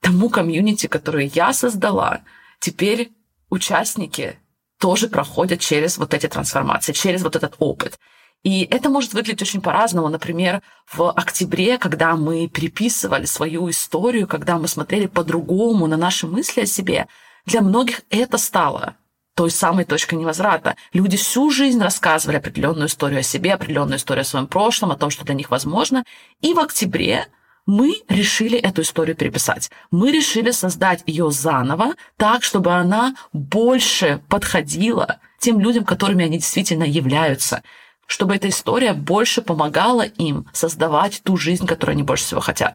тому 0.01 0.29
комьюнити, 0.29 0.87
которое 0.87 1.25
я 1.33 1.53
создала, 1.53 2.21
теперь 2.59 3.13
участники 3.49 4.37
тоже 4.79 5.07
проходят 5.07 5.61
через 5.61 5.97
вот 5.97 6.13
эти 6.13 6.27
трансформации, 6.27 6.91
через 6.91 7.23
вот 7.23 7.37
этот 7.37 7.55
опыт. 7.57 7.97
И 8.47 8.65
это 8.71 8.89
может 8.89 9.13
выглядеть 9.13 9.41
очень 9.41 9.59
по-разному. 9.59 10.07
Например, 10.07 10.61
в 10.89 11.11
октябре, 11.11 11.77
когда 11.77 12.15
мы 12.15 12.47
переписывали 12.47 13.25
свою 13.25 13.69
историю, 13.69 14.25
когда 14.25 14.57
мы 14.57 14.69
смотрели 14.69 15.07
по-другому 15.07 15.85
на 15.85 15.97
наши 15.97 16.27
мысли 16.27 16.61
о 16.61 16.65
себе, 16.65 17.07
для 17.45 17.59
многих 17.59 18.03
это 18.09 18.37
стало 18.37 18.95
той 19.35 19.51
самой 19.51 19.83
точкой 19.83 20.15
невозврата. 20.15 20.77
Люди 20.93 21.17
всю 21.17 21.51
жизнь 21.51 21.81
рассказывали 21.81 22.37
определенную 22.37 22.87
историю 22.87 23.19
о 23.19 23.23
себе, 23.23 23.53
определенную 23.53 23.97
историю 23.97 24.21
о 24.21 24.25
своем 24.25 24.47
прошлом, 24.47 24.91
о 24.91 24.97
том, 24.97 25.09
что 25.09 25.25
для 25.25 25.35
них 25.35 25.51
возможно. 25.51 26.05
И 26.39 26.53
в 26.53 26.59
октябре 26.61 27.27
мы 27.65 27.95
решили 28.07 28.57
эту 28.57 28.83
историю 28.83 29.17
переписать. 29.17 29.69
Мы 29.91 30.09
решили 30.13 30.51
создать 30.51 31.03
ее 31.05 31.31
заново 31.31 31.95
так, 32.15 32.43
чтобы 32.43 32.71
она 32.71 33.13
больше 33.33 34.21
подходила 34.29 35.19
тем 35.37 35.59
людям, 35.59 35.83
которыми 35.83 36.23
они 36.23 36.37
действительно 36.37 36.85
являются 36.85 37.61
чтобы 38.07 38.35
эта 38.35 38.49
история 38.49 38.93
больше 38.93 39.41
помогала 39.43 40.01
им 40.01 40.49
создавать 40.53 41.21
ту 41.23 41.37
жизнь, 41.37 41.67
которую 41.67 41.93
они 41.93 42.03
больше 42.03 42.23
всего 42.23 42.41
хотят. 42.41 42.73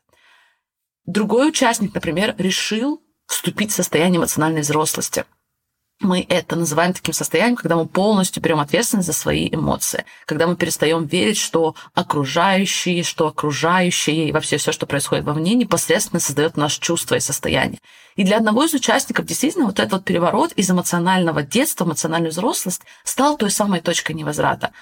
Другой 1.04 1.48
участник, 1.48 1.94
например, 1.94 2.36
решил 2.38 3.02
вступить 3.26 3.72
в 3.72 3.74
состояние 3.74 4.18
эмоциональной 4.18 4.60
взрослости. 4.60 5.24
мы 6.00 6.26
это 6.28 6.56
называем 6.56 6.92
таким 6.92 7.14
состоянием, 7.14 7.56
когда 7.56 7.76
мы 7.76 7.86
полностью 7.86 8.42
берем 8.42 8.58
ответственность 8.58 9.06
за 9.06 9.12
свои 9.12 9.48
эмоции, 9.48 10.04
когда 10.26 10.48
мы 10.48 10.56
перестаем 10.56 11.06
верить, 11.06 11.38
что 11.38 11.76
окружающие, 11.94 13.04
что 13.04 13.28
окружающие 13.28 14.28
и 14.28 14.32
вообще 14.32 14.56
все, 14.56 14.72
что 14.72 14.86
происходит 14.86 15.24
вовне, 15.24 15.54
непосредственно 15.54 16.18
создает 16.18 16.56
наше 16.56 16.80
чувство 16.80 17.14
и 17.14 17.20
состояние. 17.20 17.78
И 18.16 18.24
для 18.24 18.36
одного 18.36 18.64
из 18.64 18.74
участников 18.74 19.26
действительно 19.26 19.66
вот 19.66 19.78
этот 19.78 19.92
вот 19.92 20.04
переворот 20.04 20.52
из 20.52 20.68
эмоционального 20.70 21.42
детства, 21.42 21.84
эмоциональную 21.84 22.32
взрослость 22.32 22.82
стал 23.04 23.36
той 23.36 23.50
самой 23.50 23.80
точкой 23.80 24.12
невозврата. 24.12 24.72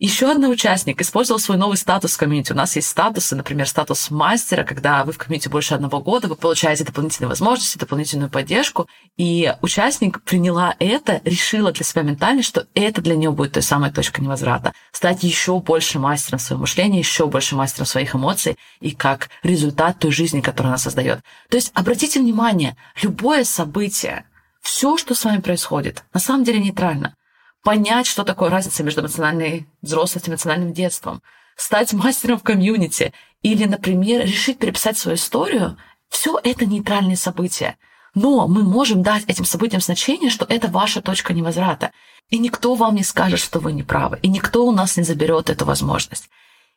Еще 0.00 0.28
один 0.28 0.46
участник 0.46 1.00
использовал 1.00 1.38
свой 1.38 1.56
новый 1.56 1.76
статус 1.76 2.14
в 2.14 2.18
комьюнити. 2.18 2.50
У 2.50 2.56
нас 2.56 2.74
есть 2.74 2.88
статусы, 2.88 3.36
например, 3.36 3.68
статус 3.68 4.10
мастера, 4.10 4.64
когда 4.64 5.04
вы 5.04 5.12
в 5.12 5.18
комьюнити 5.18 5.46
больше 5.46 5.72
одного 5.74 6.00
года, 6.00 6.26
вы 6.26 6.34
получаете 6.34 6.82
дополнительные 6.82 7.28
возможности, 7.28 7.78
дополнительную 7.78 8.28
поддержку. 8.28 8.88
И 9.16 9.54
участник 9.62 10.20
приняла 10.24 10.74
это, 10.80 11.20
решила 11.24 11.70
для 11.70 11.84
себя 11.84 12.02
ментально, 12.02 12.42
что 12.42 12.66
это 12.74 13.02
для 13.02 13.14
нее 13.14 13.30
будет 13.30 13.52
той 13.52 13.62
самой 13.62 13.92
точкой 13.92 14.22
невозврата. 14.22 14.72
Стать 14.90 15.22
еще 15.22 15.60
больше 15.60 16.00
мастером 16.00 16.40
своего 16.40 16.62
мышления, 16.62 16.98
еще 16.98 17.28
больше 17.28 17.54
мастером 17.54 17.86
своих 17.86 18.16
эмоций 18.16 18.58
и 18.80 18.90
как 18.90 19.28
результат 19.44 20.00
той 20.00 20.10
жизни, 20.10 20.40
которую 20.40 20.70
она 20.70 20.78
создает. 20.78 21.20
То 21.48 21.56
есть 21.56 21.70
обратите 21.72 22.18
внимание, 22.18 22.76
любое 23.00 23.44
событие, 23.44 24.24
все, 24.60 24.96
что 24.96 25.14
с 25.14 25.24
вами 25.24 25.40
происходит, 25.40 26.02
на 26.12 26.18
самом 26.18 26.42
деле 26.42 26.58
нейтрально– 26.58 27.14
понять, 27.64 28.06
что 28.06 28.22
такое 28.22 28.50
разница 28.50 28.84
между 28.84 29.00
эмоциональной 29.00 29.66
взрослостью 29.82 30.30
и 30.30 30.34
эмоциональным 30.34 30.72
детством, 30.72 31.22
стать 31.56 31.92
мастером 31.92 32.38
в 32.38 32.42
комьюнити 32.42 33.12
или, 33.42 33.64
например, 33.64 34.24
решить 34.24 34.58
переписать 34.58 34.98
свою 34.98 35.16
историю, 35.16 35.76
все 36.08 36.38
это 36.44 36.66
нейтральные 36.66 37.16
события. 37.16 37.76
Но 38.14 38.46
мы 38.46 38.62
можем 38.62 39.02
дать 39.02 39.24
этим 39.26 39.44
событиям 39.44 39.80
значение, 39.80 40.30
что 40.30 40.46
это 40.48 40.68
ваша 40.68 41.02
точка 41.02 41.32
невозврата. 41.32 41.90
И 42.30 42.38
никто 42.38 42.74
вам 42.74 42.94
не 42.94 43.02
скажет, 43.02 43.40
что 43.40 43.58
вы 43.58 43.72
не 43.72 43.82
правы. 43.82 44.20
И 44.22 44.28
никто 44.28 44.64
у 44.64 44.70
нас 44.70 44.96
не 44.96 45.02
заберет 45.02 45.50
эту 45.50 45.64
возможность. 45.64 46.28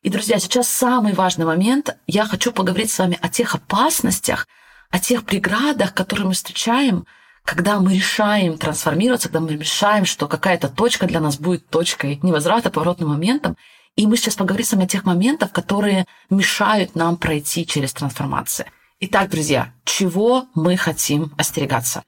И, 0.01 0.09
друзья, 0.09 0.39
сейчас 0.39 0.67
самый 0.67 1.13
важный 1.13 1.45
момент. 1.45 1.95
Я 2.07 2.25
хочу 2.25 2.51
поговорить 2.51 2.89
с 2.89 2.97
вами 2.97 3.19
о 3.21 3.29
тех 3.29 3.53
опасностях, 3.53 4.47
о 4.89 4.99
тех 4.99 5.25
преградах, 5.25 5.93
которые 5.93 6.27
мы 6.27 6.33
встречаем– 6.33 7.05
когда 7.47 7.79
мы 7.79 7.95
решаем 7.95 8.57
трансформироваться, 8.57 9.29
когда 9.29 9.39
мы 9.39 9.53
решаем, 9.53 10.03
что 10.03 10.27
какая-то 10.27 10.67
точка 10.67 11.07
для 11.07 11.21
нас 11.21 11.37
будет 11.37 11.69
точкой 11.69 12.19
невозврата, 12.21 12.69
поворотным 12.69 13.07
моментом, 13.07 13.55
и 13.95 14.05
мы 14.05 14.17
сейчас 14.17 14.35
поговорим 14.35 14.65
с 14.65 14.73
вами 14.73 14.83
о 14.83 14.87
тех 14.89 15.05
моментах, 15.05 15.53
которые 15.53 16.05
мешают 16.29 16.95
нам 16.95 17.15
пройти 17.15 17.65
через 17.65 17.93
трансформацию. 17.93 18.67
Итак, 18.99 19.29
друзья, 19.29 19.71
чего 19.85 20.47
мы 20.55 20.75
хотим 20.75 21.33
остерегаться? 21.37 22.03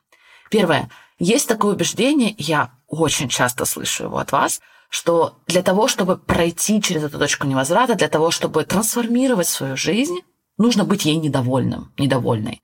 Первое. 0.52 0.90
Есть 1.20 1.48
такое 1.48 1.74
убеждение, 1.74 2.36
я 2.38 2.72
очень 2.90 3.30
часто 3.30 3.64
слышу 3.64 4.04
его 4.04 4.18
от 4.18 4.34
вас, 4.34 4.60
что 4.90 5.38
для 5.48 5.64
того, 5.64 5.88
чтобы 5.88 6.18
пройти 6.18 6.82
через 6.82 7.06
эту 7.06 7.18
точку 7.18 7.48
невозврата, 7.48 7.96
для 7.96 8.10
того, 8.10 8.32
чтобы 8.32 8.66
трансформировать 8.66 9.48
свою 9.48 9.78
жизнь, 9.78 10.20
нужно 10.58 10.84
быть 10.84 11.06
ей 11.06 11.16
недовольным, 11.16 11.94
недовольной. 11.98 12.62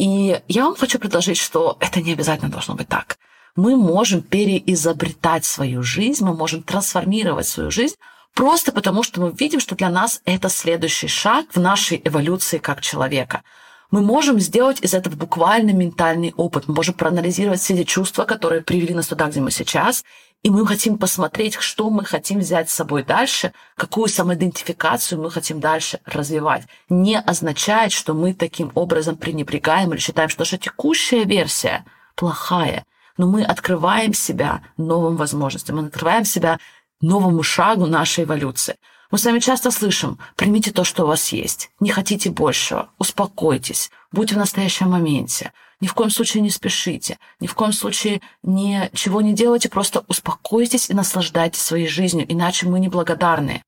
И 0.00 0.40
я 0.48 0.64
вам 0.64 0.76
хочу 0.76 0.98
предложить, 0.98 1.36
что 1.36 1.76
это 1.78 2.00
не 2.00 2.14
обязательно 2.14 2.50
должно 2.50 2.74
быть 2.74 2.88
так. 2.88 3.18
Мы 3.54 3.76
можем 3.76 4.22
переизобретать 4.22 5.44
свою 5.44 5.82
жизнь, 5.82 6.24
мы 6.24 6.34
можем 6.34 6.62
трансформировать 6.62 7.46
свою 7.46 7.70
жизнь 7.70 7.96
просто 8.32 8.72
потому, 8.72 9.02
что 9.02 9.20
мы 9.20 9.30
видим, 9.30 9.60
что 9.60 9.74
для 9.74 9.90
нас 9.90 10.22
это 10.24 10.48
следующий 10.48 11.08
шаг 11.08 11.48
в 11.52 11.60
нашей 11.60 12.00
эволюции 12.02 12.56
как 12.56 12.80
человека. 12.80 13.42
Мы 13.90 14.00
можем 14.00 14.40
сделать 14.40 14.80
из 14.80 14.94
этого 14.94 15.16
буквально 15.16 15.72
ментальный 15.72 16.32
опыт. 16.34 16.66
Мы 16.66 16.76
можем 16.76 16.94
проанализировать 16.94 17.60
все 17.60 17.74
эти 17.74 17.84
чувства, 17.84 18.24
которые 18.24 18.62
привели 18.62 18.94
нас 18.94 19.08
туда, 19.08 19.26
где 19.26 19.40
мы 19.40 19.50
сейчас, 19.50 20.02
и 20.42 20.48
мы 20.48 20.66
хотим 20.66 20.96
посмотреть, 20.96 21.54
что 21.54 21.90
мы 21.90 22.04
хотим 22.04 22.38
взять 22.38 22.70
с 22.70 22.74
собой 22.74 23.02
дальше, 23.04 23.52
какую 23.76 24.08
самоидентификацию 24.08 25.20
мы 25.20 25.30
хотим 25.30 25.60
дальше 25.60 26.00
развивать. 26.06 26.64
Не 26.88 27.18
означает, 27.18 27.92
что 27.92 28.14
мы 28.14 28.32
таким 28.32 28.72
образом 28.74 29.16
пренебрегаем 29.16 29.92
или 29.92 30.00
считаем, 30.00 30.30
что 30.30 30.40
наша 30.40 30.56
текущая 30.56 31.24
версия 31.24 31.84
плохая. 32.14 32.86
Но 33.18 33.26
мы 33.26 33.44
открываем 33.44 34.14
себя 34.14 34.62
новым 34.78 35.16
возможностям, 35.16 35.76
мы 35.76 35.86
открываем 35.86 36.24
себя 36.24 36.58
новому 37.02 37.42
шагу 37.42 37.86
нашей 37.86 38.24
эволюции. 38.24 38.76
Мы 39.10 39.18
с 39.18 39.24
вами 39.24 39.40
часто 39.40 39.72
слышим, 39.72 40.18
примите 40.36 40.70
то, 40.70 40.84
что 40.84 41.02
у 41.02 41.06
вас 41.08 41.32
есть, 41.32 41.70
не 41.80 41.90
хотите 41.90 42.30
большего, 42.30 42.90
успокойтесь, 42.98 43.90
будьте 44.12 44.36
в 44.36 44.38
настоящем 44.38 44.90
моменте, 44.90 45.52
ни 45.80 45.88
в 45.88 45.94
коем 45.94 46.10
случае 46.10 46.42
не 46.42 46.50
спешите, 46.50 47.18
ни 47.40 47.48
в 47.48 47.54
коем 47.54 47.72
случае 47.72 48.20
ничего 48.44 49.20
не 49.20 49.32
делайте, 49.32 49.68
просто 49.68 50.04
успокойтесь 50.06 50.90
и 50.90 50.94
наслаждайтесь 50.94 51.60
своей 51.60 51.88
жизнью, 51.88 52.24
иначе 52.28 52.66
мы 52.66 52.78
неблагодарны. 52.78 53.64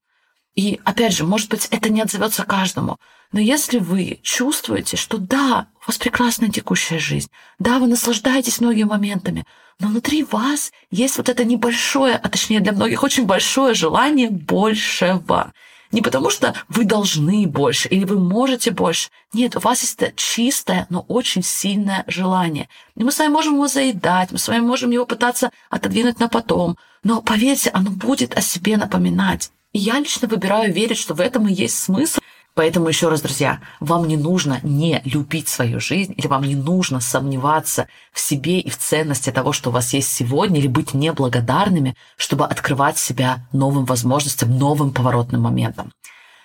И 0.55 0.81
опять 0.85 1.15
же, 1.15 1.25
может 1.25 1.51
быть, 1.51 1.67
это 1.73 1.89
не 1.89 2.03
отзовется 2.03 2.45
каждому, 2.45 2.99
но 3.33 3.41
если 3.41 3.79
вы 3.79 4.21
чувствуете, 4.23 4.97
что 4.97 5.19
да, 5.19 5.67
у 5.83 5.89
вас 5.89 5.99
прекрасная 5.99 6.51
текущая 6.51 6.99
жизнь, 6.99 7.29
да, 7.59 7.79
вы 7.79 7.87
наслаждаетесь 7.87 8.61
многими 8.61 8.85
моментами, 8.85 9.47
но 9.81 9.89
внутри 9.89 10.23
вас 10.23 10.71
есть 10.91 11.17
вот 11.17 11.29
это 11.29 11.45
небольшое, 11.45 12.15
а 12.15 12.29
точнее 12.29 12.61
для 12.61 12.73
многих 12.73 13.03
очень 13.03 13.27
большое 13.27 13.75
желание 13.75 14.31
большего. 14.31 15.53
Не 15.91 16.01
потому, 16.01 16.31
что 16.31 16.55
вы 16.69 16.85
должны 16.85 17.47
больше 17.47 17.89
или 17.89 18.05
вы 18.05 18.19
можете 18.19 18.71
больше. 18.71 19.11
Нет, 19.35 19.57
у 19.57 19.61
вас 19.61 19.83
есть 19.83 20.01
это 20.01 20.13
чистое, 20.17 20.87
но 20.89 21.05
очень 21.07 21.43
сильное 21.43 22.05
желание. 22.07 22.69
И 22.97 23.05
мы 23.05 23.13
с 23.13 23.19
вами 23.19 23.31
можем 23.31 23.55
его 23.55 23.69
заедать, 23.69 24.33
мы 24.33 24.39
с 24.39 24.49
вами 24.49 24.61
можем 24.61 24.91
его 24.91 25.05
пытаться 25.05 25.51
отодвинуть 25.69 26.19
на 26.19 26.29
потом. 26.29 26.79
Но 27.05 27.21
поверьте, 27.21 27.71
оно 27.71 27.91
будет 27.91 28.37
о 28.37 28.41
себе 28.41 28.79
напоминать. 28.79 29.51
И 29.73 29.79
я 29.79 29.99
лично 29.99 30.29
выбираю 30.29 30.73
верить, 30.73 30.99
что 30.99 31.15
в 31.15 31.21
этом 31.21 31.47
и 31.47 31.53
есть 31.53 31.79
смысл. 31.79 32.21
Поэтому 32.55 32.89
еще 32.89 33.09
раз, 33.09 33.23
друзья, 33.23 33.61
вам 33.81 34.07
не 34.07 34.19
нужно 34.19 34.61
не 34.63 35.01
любить 35.05 35.49
свою 35.49 35.81
жизнь, 35.81 36.13
или 36.17 36.27
вам 36.27 36.43
не 36.43 36.55
нужно 36.55 37.01
сомневаться 37.01 37.89
в 38.13 38.21
себе 38.21 38.61
и 38.61 38.69
в 38.69 38.77
ценности 38.77 39.31
того, 39.31 39.53
что 39.53 39.71
у 39.71 39.73
вас 39.73 39.95
есть 39.95 40.13
сегодня, 40.13 40.61
или 40.61 40.67
быть 40.67 40.93
неблагодарными, 40.93 41.97
чтобы 42.17 42.45
открывать 42.45 42.99
себя 42.99 43.47
новым 43.53 43.87
возможностям, 43.87 44.59
новым 44.59 44.93
поворотным 44.93 45.41
моментам. 45.41 45.93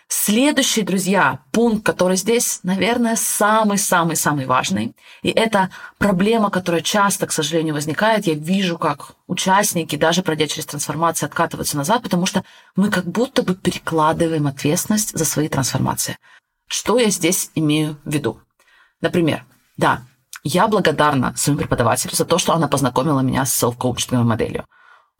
Следующий, 0.10 0.84
друзья, 0.84 1.40
пункт, 1.52 1.86
который 1.86 2.16
здесь, 2.16 2.62
наверное, 2.64 3.18
самый-самый-самый 3.18 4.46
важный, 4.46 4.96
и 5.22 5.30
это 5.30 5.70
проблема, 5.98 6.50
которая 6.50 6.82
часто, 6.82 7.28
к 7.28 7.34
сожалению, 7.34 7.74
возникает. 7.74 8.26
Я 8.26 8.36
вижу, 8.36 8.78
как 8.78 9.16
участники, 9.28 9.98
даже 9.98 10.24
пройдя 10.24 10.48
через 10.48 10.66
трансформацию, 10.66 11.28
откатываются 11.28 11.76
назад, 11.76 12.04
потому 12.04 12.26
что 12.26 12.46
мы 12.78 12.90
как 12.90 13.06
будто 13.06 13.44
бы 13.44 13.54
перекладываем 13.54 14.48
ответственность 14.48 15.18
за 15.18 15.26
свои 15.26 15.50
трансформации. 15.50 16.18
Что 16.68 16.98
я 17.00 17.10
здесь 17.10 17.52
имею 17.56 17.98
в 18.06 18.10
виду? 18.10 18.40
Например, 19.02 19.46
да, 19.76 20.04
я 20.44 20.70
благодарна 20.70 21.36
своему 21.36 21.60
преподавателю 21.60 22.16
за 22.16 22.24
то, 22.24 22.38
что 22.38 22.54
она 22.54 22.70
познакомила 22.70 23.20
меня 23.20 23.46
с 23.46 23.54
селф-коучинговой 23.54 24.24
моделью. 24.24 24.66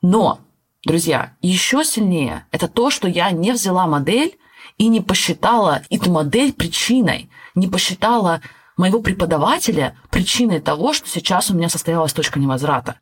Но, 0.02 0.40
друзья, 0.86 1.36
еще 1.42 1.84
сильнее 1.84 2.46
это 2.52 2.70
то, 2.70 2.90
что 2.90 3.10
я 3.10 3.32
не 3.32 3.52
взяла 3.52 3.86
модель 3.86 4.38
и 4.78 4.88
не 4.88 5.02
посчитала 5.02 5.82
эту 5.90 6.12
модель 6.12 6.54
причиной, 6.54 7.30
не 7.56 7.68
посчитала 7.68 8.42
моего 8.78 9.02
преподавателя 9.02 9.98
причиной 10.12 10.62
того, 10.62 10.94
что 10.94 11.10
сейчас 11.10 11.50
у 11.50 11.56
меня 11.56 11.68
состоялась 11.68 12.14
точка 12.14 12.40
невозврата. 12.40 13.00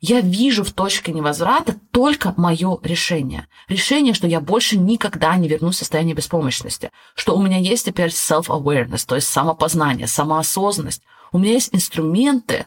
Я 0.00 0.20
вижу 0.20 0.64
в 0.64 0.72
точке 0.72 1.12
невозврата 1.12 1.76
только 1.90 2.32
мое 2.38 2.78
решение. 2.82 3.48
Решение, 3.68 4.14
что 4.14 4.26
я 4.26 4.40
больше 4.40 4.78
никогда 4.78 5.36
не 5.36 5.46
вернусь 5.46 5.76
в 5.76 5.78
состояние 5.80 6.14
беспомощности, 6.14 6.90
что 7.14 7.36
у 7.36 7.42
меня 7.42 7.58
есть 7.58 7.84
теперь 7.84 8.08
self-awareness, 8.08 9.04
то 9.06 9.16
есть 9.16 9.28
самопознание, 9.28 10.06
самоосознанность. 10.06 11.02
У 11.32 11.38
меня 11.38 11.52
есть 11.52 11.74
инструменты, 11.74 12.66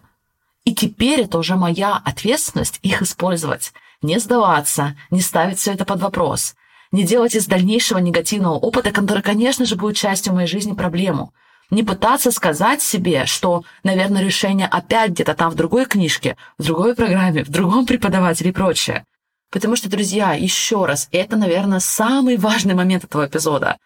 и 0.63 0.75
теперь 0.75 1.21
это 1.21 1.39
уже 1.39 1.55
моя 1.55 1.99
ответственность 2.05 2.79
их 2.83 3.01
использовать. 3.01 3.73
Не 4.03 4.19
сдаваться, 4.19 4.95
не 5.09 5.21
ставить 5.21 5.57
все 5.57 5.71
это 5.71 5.85
под 5.85 6.01
вопрос 6.01 6.55
не 6.93 7.03
делать 7.03 7.35
из 7.35 7.47
дальнейшего 7.47 7.97
негативного 7.97 8.53
опыта, 8.53 8.91
который, 8.91 9.23
конечно 9.23 9.65
же, 9.65 9.75
будет 9.75 9.97
частью 9.97 10.33
моей 10.33 10.47
жизни, 10.47 10.73
проблему. 10.73 11.33
Не 11.71 11.81
пытаться 11.81 12.31
сказать 12.31 12.83
себе, 12.83 13.25
что, 13.25 13.63
наверное, 13.83 14.23
решение 14.23 14.67
опять 14.67 15.09
где-то 15.09 15.33
там 15.33 15.49
в 15.49 15.55
другой 15.55 15.85
книжке, 15.85 16.37
в 16.59 16.63
другой 16.63 16.95
программе, 16.95 17.43
в 17.43 17.49
другом 17.49 17.87
преподавателе 17.87 18.51
и 18.51 18.53
прочее. 18.53 19.05
Потому 19.51 19.75
что, 19.75 19.89
друзья, 19.89 20.33
еще 20.33 20.85
раз, 20.85 21.09
это, 21.11 21.35
наверное, 21.35 21.79
самый 21.79 22.37
важный 22.37 22.75
момент 22.75 23.05
этого 23.05 23.25
эпизода. 23.25 23.77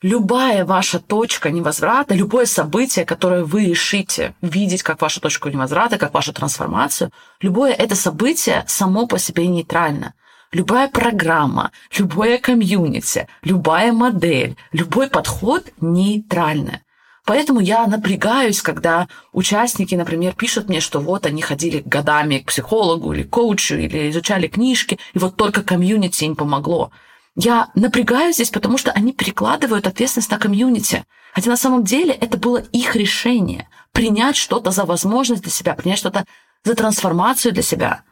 Любая 0.00 0.64
ваша 0.64 1.00
точка 1.00 1.50
невозврата, 1.50 2.14
любое 2.14 2.46
событие, 2.46 3.04
которое 3.04 3.44
вы 3.44 3.66
решите 3.66 4.34
видеть 4.40 4.82
как 4.82 5.02
вашу 5.02 5.20
точку 5.20 5.50
невозврата, 5.50 5.98
как 5.98 6.14
вашу 6.14 6.32
трансформацию, 6.32 7.10
любое 7.42 7.74
это 7.74 7.94
событие 7.94 8.64
само 8.68 9.06
по 9.06 9.18
себе 9.18 9.46
нейтрально– 9.48 10.14
любая 10.52 10.88
программа, 10.88 11.70
любое 11.96 12.38
комьюнити, 12.38 13.28
любая 13.42 13.92
модель, 13.92 14.56
любой 14.72 15.08
подход 15.08 15.64
нейтральны. 15.80 16.82
Поэтому 17.24 17.60
я 17.60 17.86
напрягаюсь, 17.86 18.62
когда 18.62 19.06
участники, 19.34 19.94
например, 19.94 20.34
пишут 20.34 20.70
мне, 20.70 20.80
что 20.80 20.98
вот 20.98 21.26
они 21.26 21.42
ходили 21.42 21.82
годами 21.84 22.38
к 22.38 22.46
психологу 22.46 23.12
или 23.12 23.22
коучу, 23.22 23.74
или 23.74 24.10
изучали 24.10 24.46
книжки, 24.46 24.98
и 25.12 25.18
вот 25.18 25.36
только 25.36 25.62
комьюнити 25.62 26.24
им 26.24 26.36
помогло. 26.36 26.90
Я 27.36 27.68
напрягаюсь 27.74 28.36
здесь, 28.36 28.48
потому 28.48 28.78
что 28.78 28.92
они 28.92 29.12
перекладывают 29.12 29.86
ответственность 29.86 30.30
на 30.30 30.38
комьюнити. 30.38 31.04
Хотя 31.34 31.50
на 31.50 31.58
самом 31.58 31.84
деле 31.84 32.14
это 32.14 32.38
было 32.38 32.58
их 32.72 32.96
решение 32.96 33.68
принять 33.92 34.36
что-то 34.36 34.70
за 34.70 34.86
возможность 34.86 35.42
для 35.42 35.52
себя, 35.52 35.74
принять 35.74 35.98
что-то 35.98 36.24
за 36.64 36.74
трансформацию 36.74 37.52
для 37.52 37.62
себя. 37.62 38.02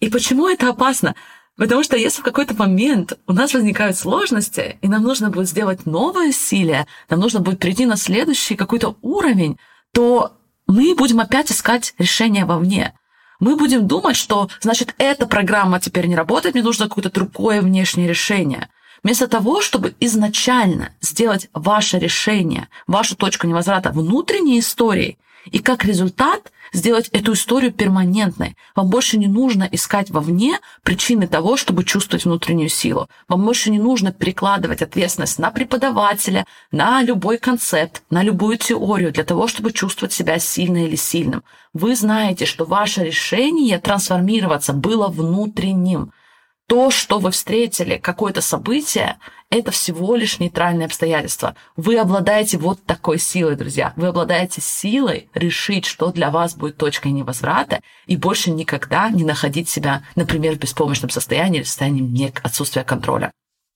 И 0.00 0.10
почему 0.10 0.46
это 0.46 0.68
опасно? 0.68 1.14
Потому 1.58 1.82
что 1.82 1.96
если 1.96 2.20
в 2.20 2.24
какой-то 2.24 2.54
момент 2.54 3.18
у 3.26 3.32
нас 3.32 3.52
возникают 3.52 3.96
сложности, 3.96 4.78
и 4.80 4.88
нам 4.88 5.02
нужно 5.02 5.28
будет 5.28 5.48
сделать 5.48 5.86
новое 5.86 6.28
усилие, 6.28 6.86
нам 7.10 7.18
нужно 7.18 7.40
будет 7.40 7.58
прийти 7.58 7.84
на 7.84 7.96
следующий 7.96 8.54
какой-то 8.54 8.96
уровень, 9.02 9.58
то 9.92 10.36
мы 10.68 10.94
будем 10.94 11.18
опять 11.18 11.50
искать 11.50 11.94
решение 11.98 12.44
вовне. 12.44 12.94
Мы 13.40 13.56
будем 13.56 13.88
думать, 13.88 14.16
что, 14.16 14.48
значит, 14.60 14.94
эта 14.98 15.26
программа 15.26 15.80
теперь 15.80 16.06
не 16.06 16.14
работает, 16.14 16.54
мне 16.54 16.62
нужно 16.62 16.88
какое-то 16.88 17.10
другое 17.10 17.60
внешнее 17.60 18.06
решение. 18.06 18.68
Вместо 19.02 19.26
того, 19.26 19.60
чтобы 19.60 19.94
изначально 19.98 20.92
сделать 21.00 21.48
ваше 21.52 21.98
решение, 21.98 22.68
вашу 22.86 23.16
точку 23.16 23.48
невозврата 23.48 23.90
внутренней 23.90 24.60
историей, 24.60 25.18
и 25.52 25.58
как 25.58 25.84
результат 25.84 26.52
сделать 26.72 27.08
эту 27.08 27.32
историю 27.32 27.72
перманентной. 27.72 28.56
Вам 28.74 28.88
больше 28.88 29.18
не 29.18 29.26
нужно 29.26 29.68
искать 29.70 30.10
вовне 30.10 30.60
причины 30.82 31.26
того, 31.26 31.56
чтобы 31.56 31.84
чувствовать 31.84 32.24
внутреннюю 32.24 32.68
силу. 32.68 33.08
Вам 33.28 33.44
больше 33.44 33.70
не 33.70 33.78
нужно 33.78 34.12
перекладывать 34.12 34.82
ответственность 34.82 35.38
на 35.38 35.50
преподавателя, 35.50 36.46
на 36.70 37.02
любой 37.02 37.38
концепт, 37.38 38.02
на 38.10 38.22
любую 38.22 38.58
теорию 38.58 39.12
для 39.12 39.24
того, 39.24 39.48
чтобы 39.48 39.72
чувствовать 39.72 40.12
себя 40.12 40.38
сильной 40.38 40.86
или 40.86 40.96
сильным. 40.96 41.42
Вы 41.72 41.96
знаете, 41.96 42.44
что 42.46 42.64
ваше 42.64 43.04
решение 43.04 43.78
трансформироваться 43.78 44.72
было 44.72 45.08
внутренним 45.08 46.12
то, 46.68 46.90
что 46.90 47.18
вы 47.18 47.30
встретили, 47.30 47.96
какое-то 47.96 48.42
событие, 48.42 49.16
это 49.48 49.70
всего 49.70 50.14
лишь 50.14 50.38
нейтральное 50.38 50.84
обстоятельство. 50.84 51.56
Вы 51.76 51.96
обладаете 51.98 52.58
вот 52.58 52.84
такой 52.84 53.18
силой, 53.18 53.56
друзья. 53.56 53.94
Вы 53.96 54.08
обладаете 54.08 54.60
силой 54.60 55.30
решить, 55.32 55.86
что 55.86 56.12
для 56.12 56.30
вас 56.30 56.54
будет 56.54 56.76
точкой 56.76 57.12
невозврата, 57.12 57.80
и 58.06 58.18
больше 58.18 58.50
никогда 58.50 59.08
не 59.08 59.24
находить 59.24 59.70
себя, 59.70 60.02
например, 60.14 60.56
в 60.56 60.58
беспомощном 60.58 61.08
состоянии 61.08 61.56
или 61.56 61.64
в 61.64 61.68
состоянии 61.68 62.34
отсутствия 62.42 62.84
контроля. 62.84 63.32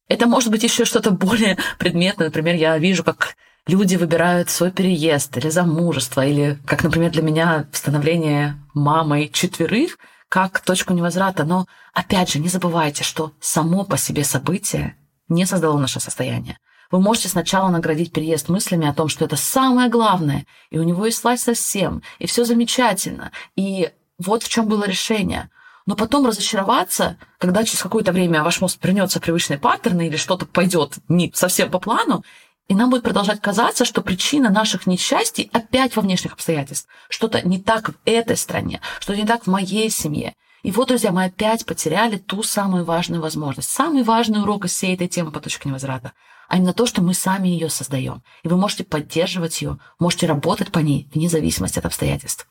Это 0.08 0.26
может 0.26 0.50
быть 0.50 0.62
еще 0.62 0.84
что-то 0.84 1.12
более 1.12 1.56
предметное. 1.78 2.26
Например, 2.26 2.54
я 2.56 2.76
вижу, 2.76 3.04
как 3.04 3.36
люди 3.66 3.96
выбирают 3.96 4.50
свой 4.50 4.70
переезд 4.70 5.34
или 5.38 5.48
замужество, 5.48 6.26
или, 6.26 6.58
как, 6.66 6.84
например, 6.84 7.10
для 7.10 7.22
меня 7.22 7.66
становление 7.72 8.62
мамой 8.74 9.30
четверых– 9.32 9.98
как 10.32 10.60
точку 10.60 10.94
невозврата. 10.94 11.44
Но, 11.44 11.66
опять 11.92 12.30
же, 12.30 12.38
не 12.38 12.48
забывайте, 12.48 13.04
что 13.04 13.32
само 13.38 13.84
по 13.84 13.98
себе 13.98 14.24
событие 14.24 14.96
не 15.28 15.44
создало 15.44 15.78
наше 15.78 16.00
состояние. 16.00 16.58
Вы 16.90 17.02
можете 17.02 17.28
сначала 17.28 17.68
наградить 17.68 18.14
переезд 18.14 18.48
мыслями 18.48 18.88
о 18.88 18.94
том, 18.94 19.08
что 19.08 19.26
это 19.26 19.36
самое 19.36 19.90
главное, 19.90 20.46
и 20.70 20.78
у 20.78 20.84
него 20.84 21.04
есть 21.04 21.22
власть 21.22 21.42
совсем, 21.42 22.02
и 22.18 22.26
все 22.26 22.46
замечательно, 22.46 23.30
и 23.56 23.90
вот 24.16 24.42
в 24.42 24.48
чем 24.48 24.68
было 24.68 24.84
решение. 24.84 25.50
Но 25.84 25.96
потом 25.96 26.26
разочароваться, 26.26 27.18
когда 27.36 27.62
через 27.62 27.82
какое-то 27.82 28.12
время 28.12 28.42
ваш 28.42 28.62
мозг 28.62 28.78
вернется 28.82 29.18
в 29.18 29.22
привычные 29.22 29.58
паттерны 29.58 30.06
или 30.06 30.16
что-то 30.16 30.46
пойдет 30.46 30.94
не 31.08 31.30
совсем 31.34 31.70
по 31.70 31.78
плану, 31.78 32.24
и 32.68 32.74
нам 32.74 32.90
будет 32.90 33.02
продолжать 33.02 33.40
казаться, 33.40 33.84
что 33.84 34.02
причина 34.02 34.50
наших 34.50 34.86
несчастий 34.86 35.50
опять 35.52 35.96
во 35.96 36.02
внешних 36.02 36.34
обстоятельствах. 36.34 36.94
Что-то 37.08 37.46
не 37.46 37.60
так 37.60 37.90
в 37.90 37.94
этой 38.04 38.36
стране, 38.36 38.80
что-то 39.00 39.18
не 39.18 39.26
так 39.26 39.44
в 39.44 39.50
моей 39.50 39.90
семье. 39.90 40.34
И 40.62 40.70
вот, 40.70 40.88
друзья, 40.88 41.10
мы 41.10 41.24
опять 41.24 41.66
потеряли 41.66 42.18
ту 42.18 42.42
самую 42.42 42.84
важную 42.84 43.20
возможность, 43.20 43.68
самый 43.68 44.04
важный 44.04 44.40
урок 44.40 44.64
из 44.64 44.72
всей 44.72 44.94
этой 44.94 45.08
темы 45.08 45.32
по 45.32 45.40
точке 45.40 45.68
невозврата, 45.68 46.12
а 46.48 46.56
именно 46.56 46.72
то, 46.72 46.86
что 46.86 47.02
мы 47.02 47.14
сами 47.14 47.48
ее 47.48 47.68
создаем. 47.68 48.22
И 48.44 48.48
вы 48.48 48.56
можете 48.56 48.84
поддерживать 48.84 49.60
ее, 49.60 49.78
можете 49.98 50.26
работать 50.26 50.70
по 50.70 50.78
ней 50.78 51.08
вне 51.12 51.28
зависимости 51.28 51.80
от 51.80 51.86
обстоятельств. 51.86 52.46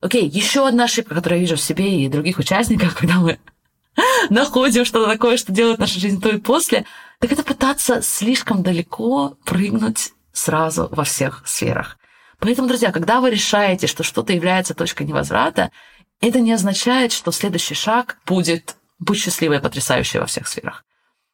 Окей, 0.00 0.28
еще 0.28 0.66
одна 0.66 0.84
ошибка, 0.84 1.14
которую 1.14 1.38
я 1.38 1.42
вижу 1.42 1.56
в 1.56 1.60
себе 1.60 2.04
и 2.04 2.08
других 2.08 2.38
участниках, 2.38 2.96
когда 2.98 3.18
мы 3.18 3.38
находим 4.30 4.84
что-то 4.84 5.10
такое, 5.10 5.36
что 5.36 5.52
делает 5.52 5.78
наша 5.78 6.00
жизнь 6.00 6.20
то 6.20 6.28
и 6.28 6.38
после, 6.38 6.86
так 7.20 7.32
это 7.32 7.42
пытаться 7.42 8.02
слишком 8.02 8.62
далеко 8.62 9.36
прыгнуть 9.44 10.12
сразу 10.32 10.88
во 10.90 11.04
всех 11.04 11.42
сферах. 11.46 11.98
Поэтому, 12.38 12.68
друзья, 12.68 12.92
когда 12.92 13.20
вы 13.20 13.30
решаете, 13.30 13.86
что 13.86 14.04
что-то 14.04 14.32
является 14.32 14.74
точкой 14.74 15.06
невозврата, 15.06 15.70
это 16.20 16.40
не 16.40 16.52
означает, 16.52 17.12
что 17.12 17.32
следующий 17.32 17.74
шаг 17.74 18.18
будет 18.26 18.76
быть 18.98 19.18
счастливой 19.18 19.58
и 19.58 19.60
потрясающей 19.60 20.20
во 20.20 20.26
всех 20.26 20.46
сферах. 20.46 20.84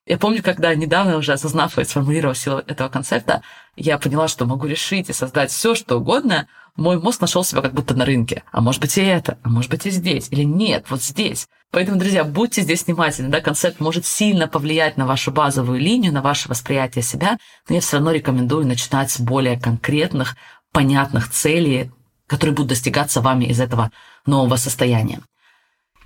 Я 0.07 0.19
помню, 0.19 0.43
когда 0.43 0.75
недавно 0.75 1.17
уже 1.17 1.33
осознав 1.33 1.79
и 1.79 1.85
сформулировав 1.85 2.37
силу 2.37 2.59
этого 2.59 2.89
концепта, 2.89 3.43
я 3.75 3.99
поняла, 3.99 4.29
что 4.29 4.45
могу 4.45 4.67
решить 4.67 5.09
и 5.09 5.15
создать 5.15 5.51
все, 5.51 5.75
что 5.75 5.97
угодно. 5.97 6.47
Мой 6.77 6.99
мозг 6.99 7.21
нашел 7.21 7.45
себя 7.45 7.63
как 7.63 7.73
будто 7.73 7.95
на 7.95 8.05
рынке. 8.05 8.43
А 8.51 8.61
может 8.61 8.81
быть 8.81 8.99
и 8.99 9.03
это, 9.03 9.39
а 9.43 9.49
может 9.49 9.71
быть 9.71 9.87
и 9.87 9.91
здесь. 9.91 10.29
Или 10.31 10.43
нет, 10.43 10.87
вот 10.89 11.03
здесь. 11.03 11.47
Поэтому, 11.71 11.99
друзья, 11.99 12.25
будьте 12.25 12.63
здесь 12.63 12.85
внимательны. 12.87 13.29
Да, 13.29 13.41
концепт 13.41 13.81
может 13.81 14.07
сильно 14.07 14.49
повлиять 14.49 14.97
на 14.97 15.07
вашу 15.07 15.31
базовую 15.31 15.79
линию, 15.79 16.13
на 16.13 16.23
ваше 16.23 16.49
восприятие 16.49 17.03
себя, 17.03 17.39
но 17.69 17.77
я 17.77 17.81
все 17.81 17.97
равно 17.97 18.11
рекомендую 18.11 18.67
начинать 18.67 19.11
с 19.11 19.21
более 19.21 19.59
конкретных, 19.59 20.37
понятных 20.73 21.31
целей, 21.31 21.91
которые 22.27 22.55
будут 22.55 22.71
достигаться 22.71 23.21
вами 23.21 23.45
из 23.45 23.61
этого 23.61 23.91
нового 24.27 24.57
состояния. 24.57 25.21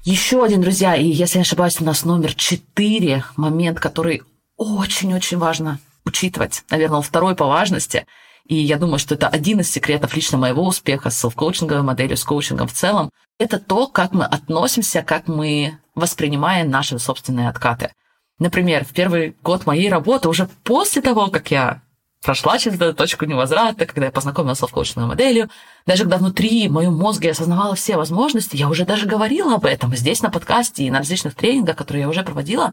Еще 0.04 0.44
один, 0.44 0.61
друзья, 0.61 0.94
и 0.94 1.07
если 1.07 1.38
не 1.38 1.42
ошибаюсь, 1.42 1.81
у 1.81 1.85
нас 1.85 2.04
номер 2.04 2.35
четыре, 2.35 3.24
момент, 3.37 3.81
который 3.81 4.22
очень-очень 4.57 5.38
важно 5.38 5.81
учитывать. 6.04 6.64
Наверное, 6.70 7.00
второй 7.00 7.35
по 7.35 7.46
важности. 7.46 8.07
И 8.48 8.56
я 8.56 8.78
думаю, 8.78 8.98
что 8.98 9.14
это 9.14 9.28
один 9.28 9.61
из 9.61 9.70
секретов 9.70 10.16
лично 10.16 10.38
моего 10.38 10.66
успеха 10.66 11.11
с 11.11 11.18
селф-коучинговой 11.22 11.82
моделью, 11.82 12.16
с 12.16 12.24
коучингом 12.24 12.66
в 12.66 12.72
целом. 12.72 13.11
Это 13.38 13.58
то, 13.58 13.87
как 13.87 14.12
мы 14.12 14.24
относимся, 14.24 15.02
как 15.02 15.28
мы 15.28 15.78
воспринимаем 15.94 16.70
наши 16.70 16.98
собственные 16.98 17.50
откаты. 17.50 17.92
Например, 18.38 18.87
в 18.87 18.94
первый 18.94 19.37
год 19.42 19.66
моей 19.66 19.90
работы, 19.90 20.30
уже 20.30 20.48
после 20.64 21.02
того, 21.02 21.26
как 21.26 21.50
я 21.50 21.82
прошла 22.24 22.58
через 22.58 22.80
эту 22.80 22.94
точку 22.94 23.26
невозврата, 23.26 23.84
когда 23.84 24.06
я 24.06 24.12
познакомилась 24.12 24.58
с 24.58 24.66
коучинговой 24.66 25.11
моделью, 25.11 25.50
даже 25.84 26.04
когда 26.04 26.16
внутри 26.16 26.68
в 26.68 26.72
моем 26.72 26.94
мозге 26.94 27.28
я 27.28 27.32
осознавала 27.32 27.74
все 27.74 27.98
возможности, 27.98 28.56
я 28.56 28.70
уже 28.70 28.87
даже 28.87 29.06
говорила 29.06 29.56
об 29.56 29.66
этом 29.66 29.94
здесь 29.94 30.22
на 30.22 30.30
подкасте 30.30 30.84
и 30.84 30.90
на 30.90 30.98
различных 30.98 31.34
тренингах, 31.34 31.76
которые 31.76 32.02
я 32.02 32.08
уже 32.08 32.22
проводила, 32.22 32.72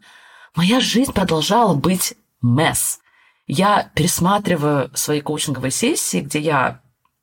моя 0.54 0.80
жизнь 0.80 1.12
продолжала 1.12 1.74
быть 1.74 2.14
месс. 2.40 3.00
Я 3.46 3.90
пересматриваю 3.94 4.90
свои 4.94 5.20
коучинговые 5.20 5.70
сессии, 5.70 6.20
где 6.20 6.40
я 6.40 6.80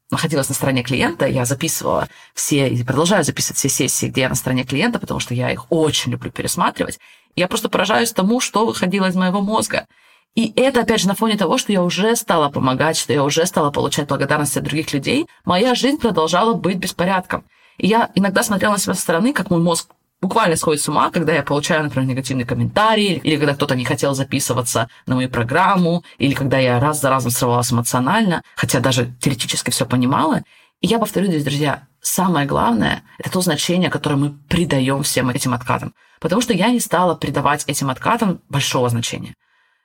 находилась 0.10 0.48
на 0.48 0.56
стороне 0.56 0.84
клиента, 0.84 1.28
я 1.28 1.44
записывала 1.44 2.08
все 2.34 2.70
и 2.70 2.84
продолжаю 2.84 3.24
записывать 3.24 3.58
все 3.58 3.70
сессии, 3.70 4.06
где 4.06 4.22
я 4.22 4.30
на 4.30 4.36
стороне 4.36 4.64
клиента, 4.64 5.00
потому 5.00 5.20
что 5.20 5.34
я 5.34 5.52
их 5.52 5.66
очень 5.70 6.12
люблю 6.12 6.32
пересматривать. 6.32 7.00
Я 7.36 7.48
просто 7.48 7.68
поражаюсь 7.68 8.14
тому, 8.14 8.40
что 8.40 8.66
выходило 8.66 9.08
из 9.08 9.16
моего 9.16 9.42
мозга. 9.42 9.88
И 10.36 10.52
это, 10.56 10.82
опять 10.82 11.02
же, 11.02 11.08
на 11.08 11.16
фоне 11.16 11.38
того, 11.38 11.58
что 11.58 11.72
я 11.72 11.84
уже 11.84 12.16
стала 12.16 12.50
помогать, 12.50 12.98
что 12.98 13.12
я 13.12 13.24
уже 13.24 13.46
стала 13.46 13.70
получать 13.72 14.08
благодарность 14.08 14.58
от 14.58 14.64
других 14.64 14.94
людей, 14.94 15.28
моя 15.46 15.76
жизнь 15.76 15.98
продолжала 15.98 16.54
быть 16.54 16.78
беспорядком. 16.78 17.44
И 17.78 17.88
я 17.88 18.12
иногда 18.16 18.44
смотрела 18.44 18.74
на 18.74 18.80
себя 18.80 18.94
со 18.94 19.02
стороны, 19.02 19.34
как 19.34 19.50
мой 19.50 19.60
мозг 19.60 19.90
буквально 20.24 20.56
сходит 20.56 20.82
с 20.82 20.88
ума, 20.88 21.12
когда 21.12 21.34
я 21.34 21.44
получаю, 21.44 21.84
например, 21.84 22.08
негативный 22.08 22.46
комментарий, 22.46 23.16
или 23.18 23.36
когда 23.36 23.54
кто-то 23.54 23.76
не 23.76 23.84
хотел 23.84 24.16
записываться 24.16 24.90
на 25.06 25.16
мою 25.16 25.30
программу, 25.30 26.04
или 26.18 26.34
когда 26.34 26.58
я 26.58 26.80
раз 26.80 27.02
за 27.02 27.10
разом 27.10 27.30
срывалась 27.30 27.72
эмоционально, 27.74 28.42
хотя 28.56 28.80
даже 28.80 29.14
теоретически 29.20 29.70
все 29.70 29.86
понимала. 29.86 30.44
И 30.80 30.88
я 30.88 30.98
повторю 30.98 31.28
здесь, 31.28 31.44
друзья, 31.44 31.88
самое 32.02 32.48
главное– 32.48 33.04
это 33.20 33.32
то 33.32 33.42
значение, 33.42 33.90
которое 33.90 34.16
мы 34.16 34.30
придаем 34.48 35.04
всем 35.04 35.30
этим 35.30 35.54
откатам. 35.54 35.94
Потому 36.22 36.42
что 36.42 36.54
я 36.54 36.72
не 36.72 36.80
стала 36.80 37.16
придавать 37.16 37.66
этим 37.68 37.90
откатам 37.90 38.40
большого 38.48 38.88
значения. 38.90 39.36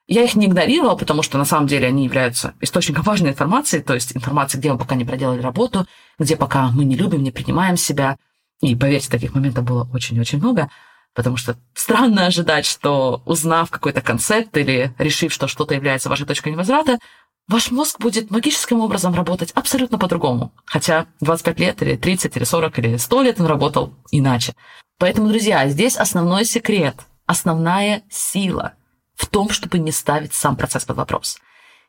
Я 0.07 0.23
их 0.23 0.37
не 0.37 0.47
игнорировала, 0.47 0.97
потому 0.97 1.23
что 1.23 1.37
на 1.37 1.45
самом 1.45 1.67
деле 1.67 1.89
они 1.89 2.05
являются 2.05 2.55
источником 2.61 3.03
важной 3.03 3.31
информации, 3.31 3.81
то 3.81 3.95
есть 3.95 4.17
информации, 4.17 4.57
где 4.57 4.73
мы 4.73 4.79
пока 4.79 4.95
не 4.95 5.05
проделали 5.05 5.43
работу, 5.43 5.87
где 6.19 6.37
пока 6.37 6.71
мы 6.71 6.85
не 6.85 6.97
любим, 6.97 7.23
не 7.23 7.33
принимаем 7.33 7.77
себя. 7.77 8.17
И 8.61 8.75
поверьте, 8.75 9.11
таких 9.11 9.35
моментов 9.35 9.65
было 9.65 9.89
очень-очень 9.93 10.39
много, 10.39 10.71
потому 11.15 11.37
что 11.37 11.57
странно 11.75 12.27
ожидать, 12.27 12.67
что 12.67 13.23
узнав 13.25 13.71
какой-то 13.71 14.01
концепт 14.01 14.57
или 14.57 14.95
решив, 14.99 15.33
что 15.33 15.49
что-то 15.49 15.75
является 15.75 16.09
вашей 16.09 16.27
точкой 16.27 16.53
невозврата, 16.53 16.99
ваш 17.47 17.71
мозг 17.71 18.01
будет 18.01 18.31
магическим 18.31 18.81
образом 18.81 19.15
работать 19.15 19.53
абсолютно 19.53 19.99
по-другому. 19.99 20.53
Хотя 20.65 21.07
25 21.21 21.61
лет 21.61 21.83
или 21.83 21.97
30 21.97 22.37
или 22.37 22.45
40 22.45 22.79
или 22.79 22.97
100 22.97 23.23
лет 23.23 23.41
он 23.41 23.47
работал 23.47 23.95
иначе. 24.11 24.55
Поэтому, 24.99 25.29
друзья, 25.29 25.69
здесь 25.69 25.97
основной 25.97 26.45
секрет, 26.45 26.97
основная 27.27 28.03
сила– 28.11 28.75
в 29.19 29.27
том, 29.27 29.51
чтобы 29.51 29.79
не 29.81 29.91
ставить 29.91 30.33
сам 30.33 30.57
процесс 30.57 30.85
под 30.85 30.97
вопрос. 30.97 31.39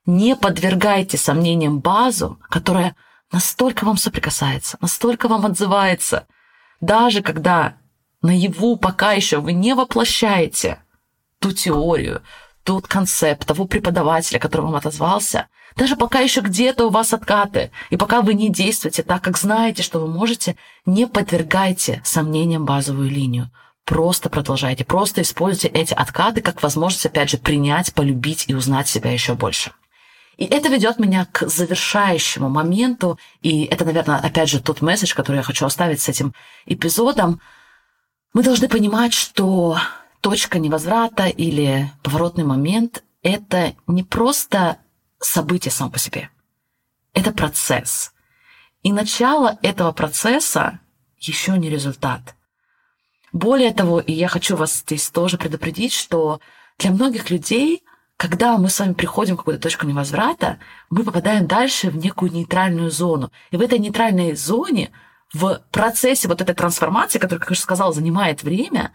Не 0.05 0.36
подвергайте 0.36 1.17
сомнениям 1.17 1.79
базу, 1.79 2.39
которая 2.49 2.95
настолько 3.32 3.86
вам 3.86 3.97
соприкасается, 3.97 4.77
настолько 4.82 5.27
вам 5.27 5.45
отзывается, 5.45 6.25
даже 6.81 7.21
когда 7.21 7.75
наяву 8.21 8.77
пока 8.77 9.13
еще 9.13 9.39
вы 9.39 9.53
не 9.53 9.73
воплощаете 9.73 10.81
ту 11.39 11.51
теорию, 11.51 12.21
тот 12.63 12.87
концепт 12.87 13.47
того 13.47 13.65
преподавателя, 13.65 14.39
который 14.39 14.61
вам 14.61 14.75
отозвался, 14.75 15.47
даже 15.75 15.95
пока 15.95 16.19
еще 16.19 16.41
где-то 16.41 16.87
у 16.87 16.89
вас 16.89 17.13
откаты, 17.13 17.71
и 17.89 17.97
пока 17.97 18.21
вы 18.21 18.33
не 18.33 18.49
действуете 18.49 19.03
так, 19.03 19.23
как 19.23 19.37
знаете, 19.37 19.81
что 19.83 19.99
вы 19.99 20.07
можете, 20.07 20.55
не 20.85 21.07
подвергайте 21.07 22.01
сомнениям 22.03 22.65
базовую 22.65 23.09
линию. 23.09 23.49
Просто 23.85 24.29
продолжайте, 24.29 24.85
просто 24.85 25.21
используйте 25.21 25.67
эти 25.69 25.93
откаты 25.93 26.41
как 26.41 26.61
возможность, 26.61 27.05
опять 27.05 27.29
же, 27.29 27.37
принять, 27.37 27.93
полюбить 27.93 28.45
и 28.47 28.53
узнать 28.53 28.87
себя 28.87 29.11
еще 29.11 29.33
больше. 29.33 29.71
И 30.39 30.45
это 30.45 30.69
ведет 30.69 30.99
меня 30.99 31.25
к 31.25 31.49
завершающему 31.49 32.47
моменту, 32.47 33.19
и 33.41 33.65
это, 33.65 33.84
наверное, 33.84 34.19
опять 34.19 34.47
же, 34.47 34.62
тот 34.62 34.82
месседж, 34.82 35.13
который 35.13 35.36
я 35.36 35.43
хочу 35.43 35.65
оставить 35.65 35.99
с 35.99 36.08
этим 36.08 36.34
эпизодом. 36.65 37.41
Мы 38.32 38.41
должны 38.41 38.69
понимать, 38.69 39.12
что 39.12 39.78
точка 40.21 40.58
невозврата 40.58 41.25
или 41.25 41.91
поворотный 42.04 42.45
момент— 42.45 43.04
это 43.21 43.75
не 43.86 44.04
просто 44.04 44.78
событие 45.19 45.73
само 45.73 45.91
по 45.91 45.99
себе. 45.99 46.30
Это 47.13 47.34
процесс. 47.34 48.13
И 48.82 48.93
начало 48.93 49.60
этого 49.62 49.91
процесса 49.91 50.80
еще 51.17 51.58
не 51.58 51.69
результат. 51.69 52.38
Более 53.34 53.73
того, 53.73 53.99
и 53.99 54.13
я 54.13 54.30
хочу 54.30 54.56
вас 54.56 54.73
здесь 54.73 55.10
тоже 55.10 55.38
предупредить, 55.38 55.91
что 55.91 56.39
для 56.78 56.91
многих 56.91 57.30
людей, 57.30 57.84
когда 58.19 58.58
мы 58.58 58.67
с 58.67 58.77
вами 58.77 58.91
приходим 58.91 59.36
в 59.36 59.38
какую-то 59.38 59.63
точку 59.63 59.86
невозврата, 59.86 60.60
мы 60.89 61.05
попадаем 61.05 61.47
дальше 61.47 61.89
в 61.89 61.95
некую 61.95 62.34
нейтральную 62.34 62.91
зону. 62.91 63.32
И 63.49 63.55
в 63.55 63.62
этой 63.62 63.79
нейтральной 63.79 64.36
зоне, 64.36 64.91
в 65.34 65.62
процессе 65.71 66.27
вот 66.27 66.41
этой 66.41 66.53
трансформации, 66.53 67.17
которая, 67.17 67.39
как 67.39 67.51
я 67.51 67.53
уже 67.53 67.62
сказала, 67.62 67.93
занимает 67.93 68.43
время, 68.43 68.93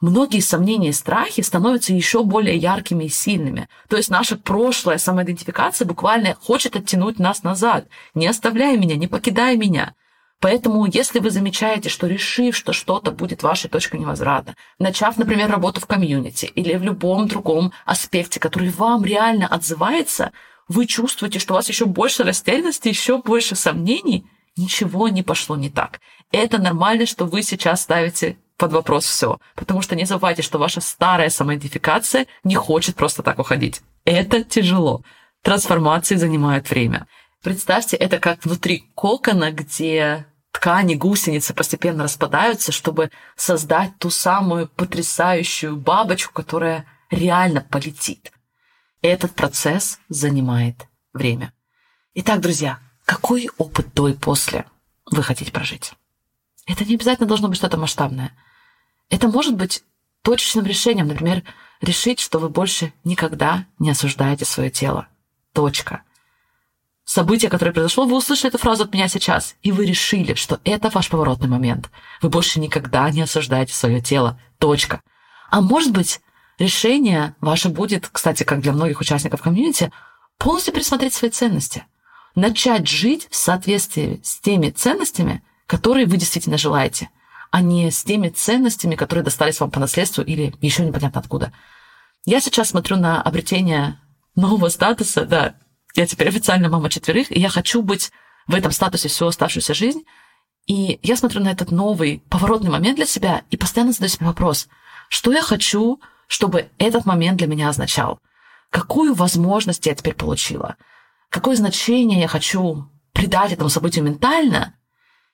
многие 0.00 0.40
сомнения 0.40 0.88
и 0.88 0.92
страхи 0.92 1.42
становятся 1.42 1.92
еще 1.92 2.24
более 2.24 2.56
яркими 2.56 3.04
и 3.04 3.10
сильными. 3.10 3.68
То 3.90 3.98
есть 3.98 4.08
наша 4.08 4.38
прошлая 4.38 4.96
самоидентификация 4.96 5.84
буквально 5.84 6.34
хочет 6.34 6.74
оттянуть 6.74 7.18
нас 7.18 7.42
назад. 7.42 7.86
Не 8.14 8.26
оставляй 8.28 8.78
меня, 8.78 8.96
не 8.96 9.08
покидай 9.08 9.58
меня. 9.58 9.92
Поэтому, 10.44 10.84
если 10.84 11.20
вы 11.20 11.30
замечаете, 11.30 11.88
что 11.88 12.06
решив, 12.06 12.54
что 12.54 12.74
что-то 12.74 13.12
будет 13.12 13.42
вашей 13.42 13.70
точкой 13.70 13.98
невозврата, 13.98 14.54
начав, 14.78 15.16
например, 15.16 15.50
работу 15.50 15.80
в 15.80 15.86
комьюнити 15.86 16.44
или 16.44 16.74
в 16.74 16.82
любом 16.82 17.28
другом 17.28 17.72
аспекте, 17.86 18.40
который 18.40 18.68
вам 18.68 19.06
реально 19.06 19.46
отзывается, 19.46 20.32
вы 20.68 20.84
чувствуете, 20.84 21.38
что 21.38 21.54
у 21.54 21.56
вас 21.56 21.70
еще 21.70 21.86
больше 21.86 22.24
растерянности, 22.24 22.88
еще 22.88 23.22
больше 23.22 23.56
сомнений, 23.56 24.26
ничего 24.54 25.08
не 25.08 25.22
пошло 25.22 25.56
не 25.56 25.70
так. 25.70 26.00
Это 26.30 26.58
нормально, 26.58 27.06
что 27.06 27.24
вы 27.24 27.42
сейчас 27.42 27.80
ставите 27.80 28.36
под 28.58 28.72
вопрос 28.72 29.06
все. 29.06 29.38
Потому 29.54 29.80
что 29.80 29.96
не 29.96 30.04
забывайте, 30.04 30.42
что 30.42 30.58
ваша 30.58 30.82
старая 30.82 31.30
самоидентификация 31.30 32.26
не 32.44 32.56
хочет 32.56 32.96
просто 32.96 33.22
так 33.22 33.38
уходить. 33.38 33.80
Это 34.04 34.44
тяжело. 34.44 35.04
Трансформации 35.42 36.16
занимают 36.16 36.68
время. 36.68 37.06
Представьте, 37.42 37.96
это 37.96 38.18
как 38.18 38.44
внутри 38.44 38.90
кокона, 38.94 39.50
где 39.50 40.26
ткани, 40.54 40.94
гусеницы 40.94 41.52
постепенно 41.52 42.04
распадаются, 42.04 42.70
чтобы 42.72 43.10
создать 43.36 43.98
ту 43.98 44.08
самую 44.10 44.68
потрясающую 44.68 45.76
бабочку, 45.76 46.32
которая 46.32 46.86
реально 47.10 47.60
полетит. 47.60 48.32
Этот 49.02 49.34
процесс 49.34 49.98
занимает 50.08 50.86
время. 51.12 51.52
Итак, 52.14 52.40
друзья, 52.40 52.78
какой 53.04 53.50
опыт 53.58 53.92
до 53.94 54.08
и 54.08 54.14
после 54.14 54.64
вы 55.06 55.22
хотите 55.22 55.52
прожить? 55.52 55.92
Это 56.66 56.84
не 56.84 56.94
обязательно 56.94 57.28
должно 57.28 57.48
быть 57.48 57.58
что-то 57.58 57.76
масштабное. 57.76 58.32
Это 59.10 59.28
может 59.28 59.56
быть 59.56 59.82
точечным 60.22 60.64
решением, 60.64 61.08
например, 61.08 61.42
решить, 61.82 62.20
что 62.20 62.38
вы 62.38 62.48
больше 62.48 62.92
никогда 63.02 63.66
не 63.78 63.90
осуждаете 63.90 64.44
свое 64.44 64.70
тело. 64.70 65.08
Точка. 65.52 66.02
Событие, 67.04 67.50
которое 67.50 67.72
произошло, 67.72 68.06
вы 68.06 68.16
услышали 68.16 68.48
эту 68.48 68.58
фразу 68.58 68.84
от 68.84 68.94
меня 68.94 69.08
сейчас, 69.08 69.56
и 69.62 69.72
вы 69.72 69.84
решили, 69.84 70.34
что 70.34 70.60
это 70.64 70.88
ваш 70.88 71.10
поворотный 71.10 71.48
момент. 71.48 71.90
Вы 72.22 72.30
больше 72.30 72.60
никогда 72.60 73.10
не 73.10 73.20
осуждаете 73.20 73.74
свое 73.74 74.00
тело. 74.00 74.40
Точка. 74.58 75.02
А 75.50 75.60
может 75.60 75.92
быть, 75.92 76.20
решение 76.58 77.36
ваше 77.40 77.68
будет, 77.68 78.08
кстати, 78.08 78.42
как 78.42 78.60
для 78.60 78.72
многих 78.72 79.00
участников 79.00 79.42
комьюнити, 79.42 79.92
полностью 80.38 80.72
пересмотреть 80.72 81.12
свои 81.12 81.30
ценности. 81.30 81.84
Начать 82.34 82.88
жить 82.88 83.28
в 83.30 83.36
соответствии 83.36 84.20
с 84.24 84.40
теми 84.40 84.70
ценностями, 84.70 85.44
которые 85.66 86.06
вы 86.06 86.16
действительно 86.16 86.56
желаете, 86.56 87.10
а 87.50 87.60
не 87.60 87.90
с 87.90 88.02
теми 88.02 88.30
ценностями, 88.30 88.96
которые 88.96 89.24
достались 89.24 89.60
вам 89.60 89.70
по 89.70 89.78
наследству 89.78 90.24
или 90.24 90.54
еще 90.60 90.84
непонятно 90.84 91.20
откуда. 91.20 91.52
Я 92.24 92.40
сейчас 92.40 92.70
смотрю 92.70 92.96
на 92.96 93.20
обретение 93.20 94.00
нового 94.34 94.70
статуса, 94.70 95.26
да, 95.26 95.54
я 95.94 96.06
теперь 96.06 96.28
официально 96.28 96.68
мама 96.68 96.90
четверых, 96.90 97.30
и 97.30 97.38
я 97.38 97.48
хочу 97.48 97.82
быть 97.82 98.12
в 98.46 98.54
этом 98.54 98.72
статусе 98.72 99.08
всю 99.08 99.26
оставшуюся 99.26 99.74
жизнь. 99.74 100.04
И 100.66 100.98
я 101.02 101.16
смотрю 101.16 101.42
на 101.42 101.50
этот 101.50 101.70
новый 101.70 102.22
поворотный 102.30 102.70
момент 102.70 102.96
для 102.96 103.06
себя 103.06 103.42
и 103.50 103.56
постоянно 103.56 103.92
задаю 103.92 104.10
себе 104.10 104.26
вопрос, 104.26 104.68
что 105.08 105.32
я 105.32 105.42
хочу, 105.42 106.00
чтобы 106.26 106.70
этот 106.78 107.04
момент 107.04 107.38
для 107.38 107.46
меня 107.46 107.68
означал? 107.68 108.18
Какую 108.70 109.14
возможность 109.14 109.86
я 109.86 109.94
теперь 109.94 110.14
получила? 110.14 110.76
Какое 111.28 111.54
значение 111.54 112.20
я 112.20 112.28
хочу 112.28 112.88
придать 113.12 113.52
этому 113.52 113.68
событию 113.68 114.04
ментально, 114.04 114.74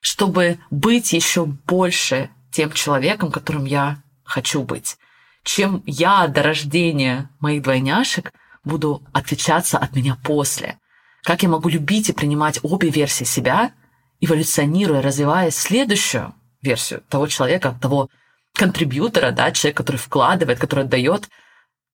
чтобы 0.00 0.58
быть 0.70 1.12
еще 1.12 1.46
больше 1.46 2.30
тем 2.50 2.72
человеком, 2.72 3.30
которым 3.30 3.64
я 3.64 4.02
хочу 4.24 4.62
быть. 4.62 4.98
Чем 5.42 5.82
я 5.86 6.26
до 6.26 6.42
рождения 6.42 7.30
моих 7.40 7.62
двойняшек 7.62 8.32
буду 8.64 9.02
отличаться 9.12 9.78
от 9.78 9.94
меня 9.94 10.16
после. 10.22 10.78
Как 11.22 11.42
я 11.42 11.48
могу 11.48 11.68
любить 11.68 12.08
и 12.08 12.12
принимать 12.12 12.60
обе 12.62 12.90
версии 12.90 13.24
себя, 13.24 13.72
эволюционируя, 14.20 15.02
развивая 15.02 15.50
следующую 15.50 16.34
версию 16.62 17.02
того 17.08 17.26
человека, 17.26 17.78
того 17.80 18.08
контрибьютора, 18.54 19.30
да, 19.30 19.52
человека, 19.52 19.82
который 19.82 19.96
вкладывает, 19.96 20.58
который 20.58 20.84
отдает, 20.84 21.28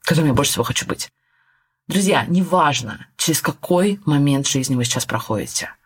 которым 0.00 0.28
я 0.28 0.34
больше 0.34 0.52
всего 0.52 0.64
хочу 0.64 0.86
быть. 0.86 1.10
Друзья, 1.88 2.24
неважно, 2.26 3.06
через 3.16 3.40
какой 3.40 4.00
момент 4.04 4.46
жизни 4.46 4.74
вы 4.74 4.84
сейчас 4.84 5.06
проходите– 5.06 5.70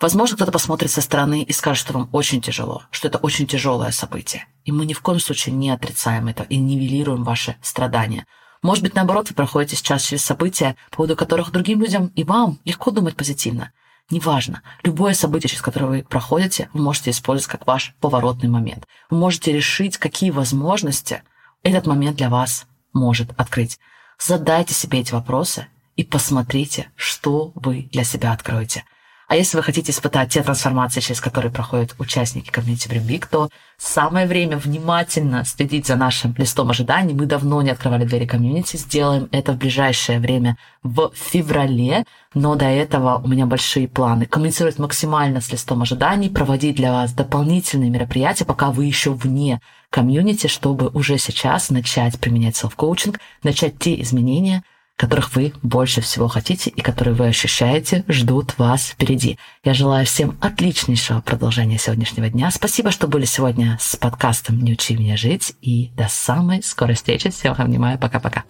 Возможно, 0.00 0.36
кто-то 0.36 0.52
посмотрит 0.52 0.92
со 0.92 1.00
стороны 1.00 1.42
и 1.42 1.52
скажет, 1.52 1.80
что 1.80 1.92
вам 1.92 2.08
очень 2.12 2.40
тяжело, 2.40 2.84
что 2.92 3.08
это 3.08 3.18
очень 3.18 3.48
тяжелое 3.48 3.90
событие. 3.90 4.46
И 4.64 4.70
мы 4.70 4.86
ни 4.86 4.92
в 4.92 5.00
коем 5.00 5.18
случае 5.18 5.56
не 5.56 5.70
отрицаем 5.70 6.28
это 6.28 6.44
и 6.44 6.56
нивелируем 6.56 7.24
ваши 7.24 7.56
страдания. 7.62 8.24
Может 8.62 8.82
быть, 8.82 8.94
наоборот, 8.94 9.28
вы 9.28 9.34
проходите 9.34 9.76
сейчас 9.76 10.02
через 10.02 10.24
события, 10.24 10.76
по 10.90 10.98
поводу 10.98 11.16
которых 11.16 11.52
другим 11.52 11.80
людям 11.80 12.12
и 12.14 12.24
вам 12.24 12.58
легко 12.64 12.90
думать 12.90 13.16
позитивно. 13.16 13.72
Неважно, 14.10 14.62
любое 14.82 15.12
событие, 15.14 15.50
через 15.50 15.62
которое 15.62 15.86
вы 15.86 16.02
проходите, 16.02 16.70
вы 16.72 16.82
можете 16.82 17.10
использовать 17.10 17.50
как 17.50 17.66
ваш 17.66 17.94
поворотный 18.00 18.48
момент. 18.48 18.86
Вы 19.10 19.18
можете 19.18 19.52
решить, 19.52 19.98
какие 19.98 20.30
возможности 20.30 21.22
этот 21.62 21.86
момент 21.86 22.16
для 22.16 22.30
вас 22.30 22.66
может 22.92 23.30
открыть. 23.38 23.78
Задайте 24.18 24.74
себе 24.74 25.00
эти 25.00 25.12
вопросы 25.12 25.66
и 25.96 26.04
посмотрите, 26.04 26.90
что 26.96 27.52
вы 27.54 27.88
для 27.92 28.04
себя 28.04 28.32
откроете– 28.32 28.84
а 29.28 29.36
если 29.36 29.58
вы 29.58 29.62
хотите 29.62 29.92
испытать 29.92 30.30
те 30.30 30.42
трансформации, 30.42 31.00
через 31.00 31.20
которые 31.20 31.52
проходят 31.52 31.94
участники 31.98 32.50
комьюнити 32.50 32.88
Бримбик, 32.88 33.26
то 33.26 33.50
самое 33.76 34.26
время 34.26 34.56
внимательно 34.56 35.44
следить 35.44 35.86
за 35.86 35.96
нашим 35.96 36.34
листом 36.38 36.70
ожиданий. 36.70 37.12
Мы 37.12 37.26
давно 37.26 37.60
не 37.60 37.68
открывали 37.68 38.06
двери 38.06 38.24
комьюнити, 38.24 38.78
сделаем 38.78 39.28
это 39.30 39.52
в 39.52 39.58
ближайшее 39.58 40.18
время 40.18 40.56
в 40.82 41.12
феврале, 41.14 42.06
но 42.32 42.54
до 42.54 42.64
этого 42.64 43.20
у 43.22 43.28
меня 43.28 43.44
большие 43.44 43.86
планы. 43.86 44.24
Коммуницировать 44.24 44.78
максимально 44.78 45.42
с 45.42 45.52
листом 45.52 45.82
ожиданий, 45.82 46.30
проводить 46.30 46.76
для 46.76 46.92
вас 46.92 47.12
дополнительные 47.12 47.90
мероприятия, 47.90 48.46
пока 48.46 48.70
вы 48.70 48.86
еще 48.86 49.12
вне 49.12 49.60
комьюнити, 49.90 50.46
чтобы 50.46 50.88
уже 50.88 51.18
сейчас 51.18 51.68
начать 51.68 52.18
применять 52.18 52.56
селф-коучинг, 52.56 53.20
начать 53.42 53.78
те 53.78 54.00
изменения, 54.00 54.62
которых 54.98 55.36
вы 55.36 55.52
больше 55.62 56.00
всего 56.00 56.26
хотите 56.26 56.70
и 56.70 56.80
которые 56.82 57.14
вы 57.14 57.28
ощущаете, 57.28 58.04
ждут 58.08 58.58
вас 58.58 58.88
впереди. 58.88 59.38
Я 59.62 59.72
желаю 59.72 60.04
всем 60.04 60.36
отличнейшего 60.40 61.20
продолжения 61.20 61.78
сегодняшнего 61.78 62.28
дня. 62.28 62.50
Спасибо, 62.50 62.90
что 62.90 63.06
были 63.06 63.24
сегодня 63.24 63.78
с 63.80 63.94
подкастом 63.94 64.58
«Не 64.58 64.72
учи 64.72 64.96
меня 64.96 65.16
жить». 65.16 65.54
И 65.62 65.92
до 65.96 66.08
самой 66.08 66.64
скорой 66.64 66.96
встречи. 66.96 67.30
Всем 67.30 67.54
обнимаю. 67.56 67.96
Пока-пока. 67.96 68.42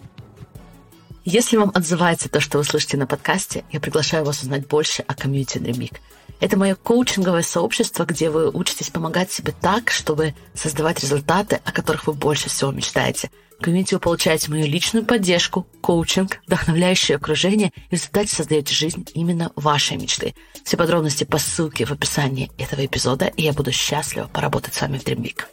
Если 1.23 1.55
вам 1.55 1.71
отзывается 1.75 2.29
то, 2.29 2.39
что 2.39 2.57
вы 2.57 2.63
слышите 2.63 2.97
на 2.97 3.05
подкасте, 3.05 3.63
я 3.71 3.79
приглашаю 3.79 4.25
вас 4.25 4.41
узнать 4.41 4.67
больше 4.67 5.03
о 5.03 5.13
комьюнити 5.13 5.59
Dream 5.59 5.93
Это 6.39 6.57
мое 6.57 6.73
коучинговое 6.73 7.43
сообщество, 7.43 8.05
где 8.05 8.31
вы 8.31 8.49
учитесь 8.49 8.89
помогать 8.89 9.31
себе 9.31 9.53
так, 9.61 9.91
чтобы 9.91 10.33
создавать 10.55 10.99
результаты, 11.01 11.61
о 11.63 11.71
которых 11.71 12.07
вы 12.07 12.13
больше 12.13 12.49
всего 12.49 12.71
мечтаете– 12.71 13.29
В 13.59 13.61
комьюнити 13.61 13.93
вы 13.93 13.99
получаете 13.99 14.49
мою 14.49 14.65
личную 14.65 15.05
поддержку, 15.05 15.67
коучинг, 15.81 16.39
вдохновляющее 16.47 17.17
окружение 17.17 17.73
и 17.75 17.89
в 17.89 17.91
результате 17.91 18.33
создаете 18.33 18.73
жизнь 18.73 19.05
именно 19.13 19.51
вашей 19.57 19.97
мечты. 19.97 20.33
Все 20.63 20.77
подробности 20.77 21.25
по 21.25 21.39
ссылке 21.39 21.83
в 21.83 21.91
описании 21.91 22.51
этого 22.57 22.85
эпизода, 22.85 23.25
и 23.25 23.43
я 23.43 23.51
буду 23.51 23.73
счастлива 23.73 24.27
поработать 24.27 24.75
с 24.75 24.81
вами 24.81 24.97
в 24.97 25.03
Dream 25.03 25.21
Week. 25.21 25.43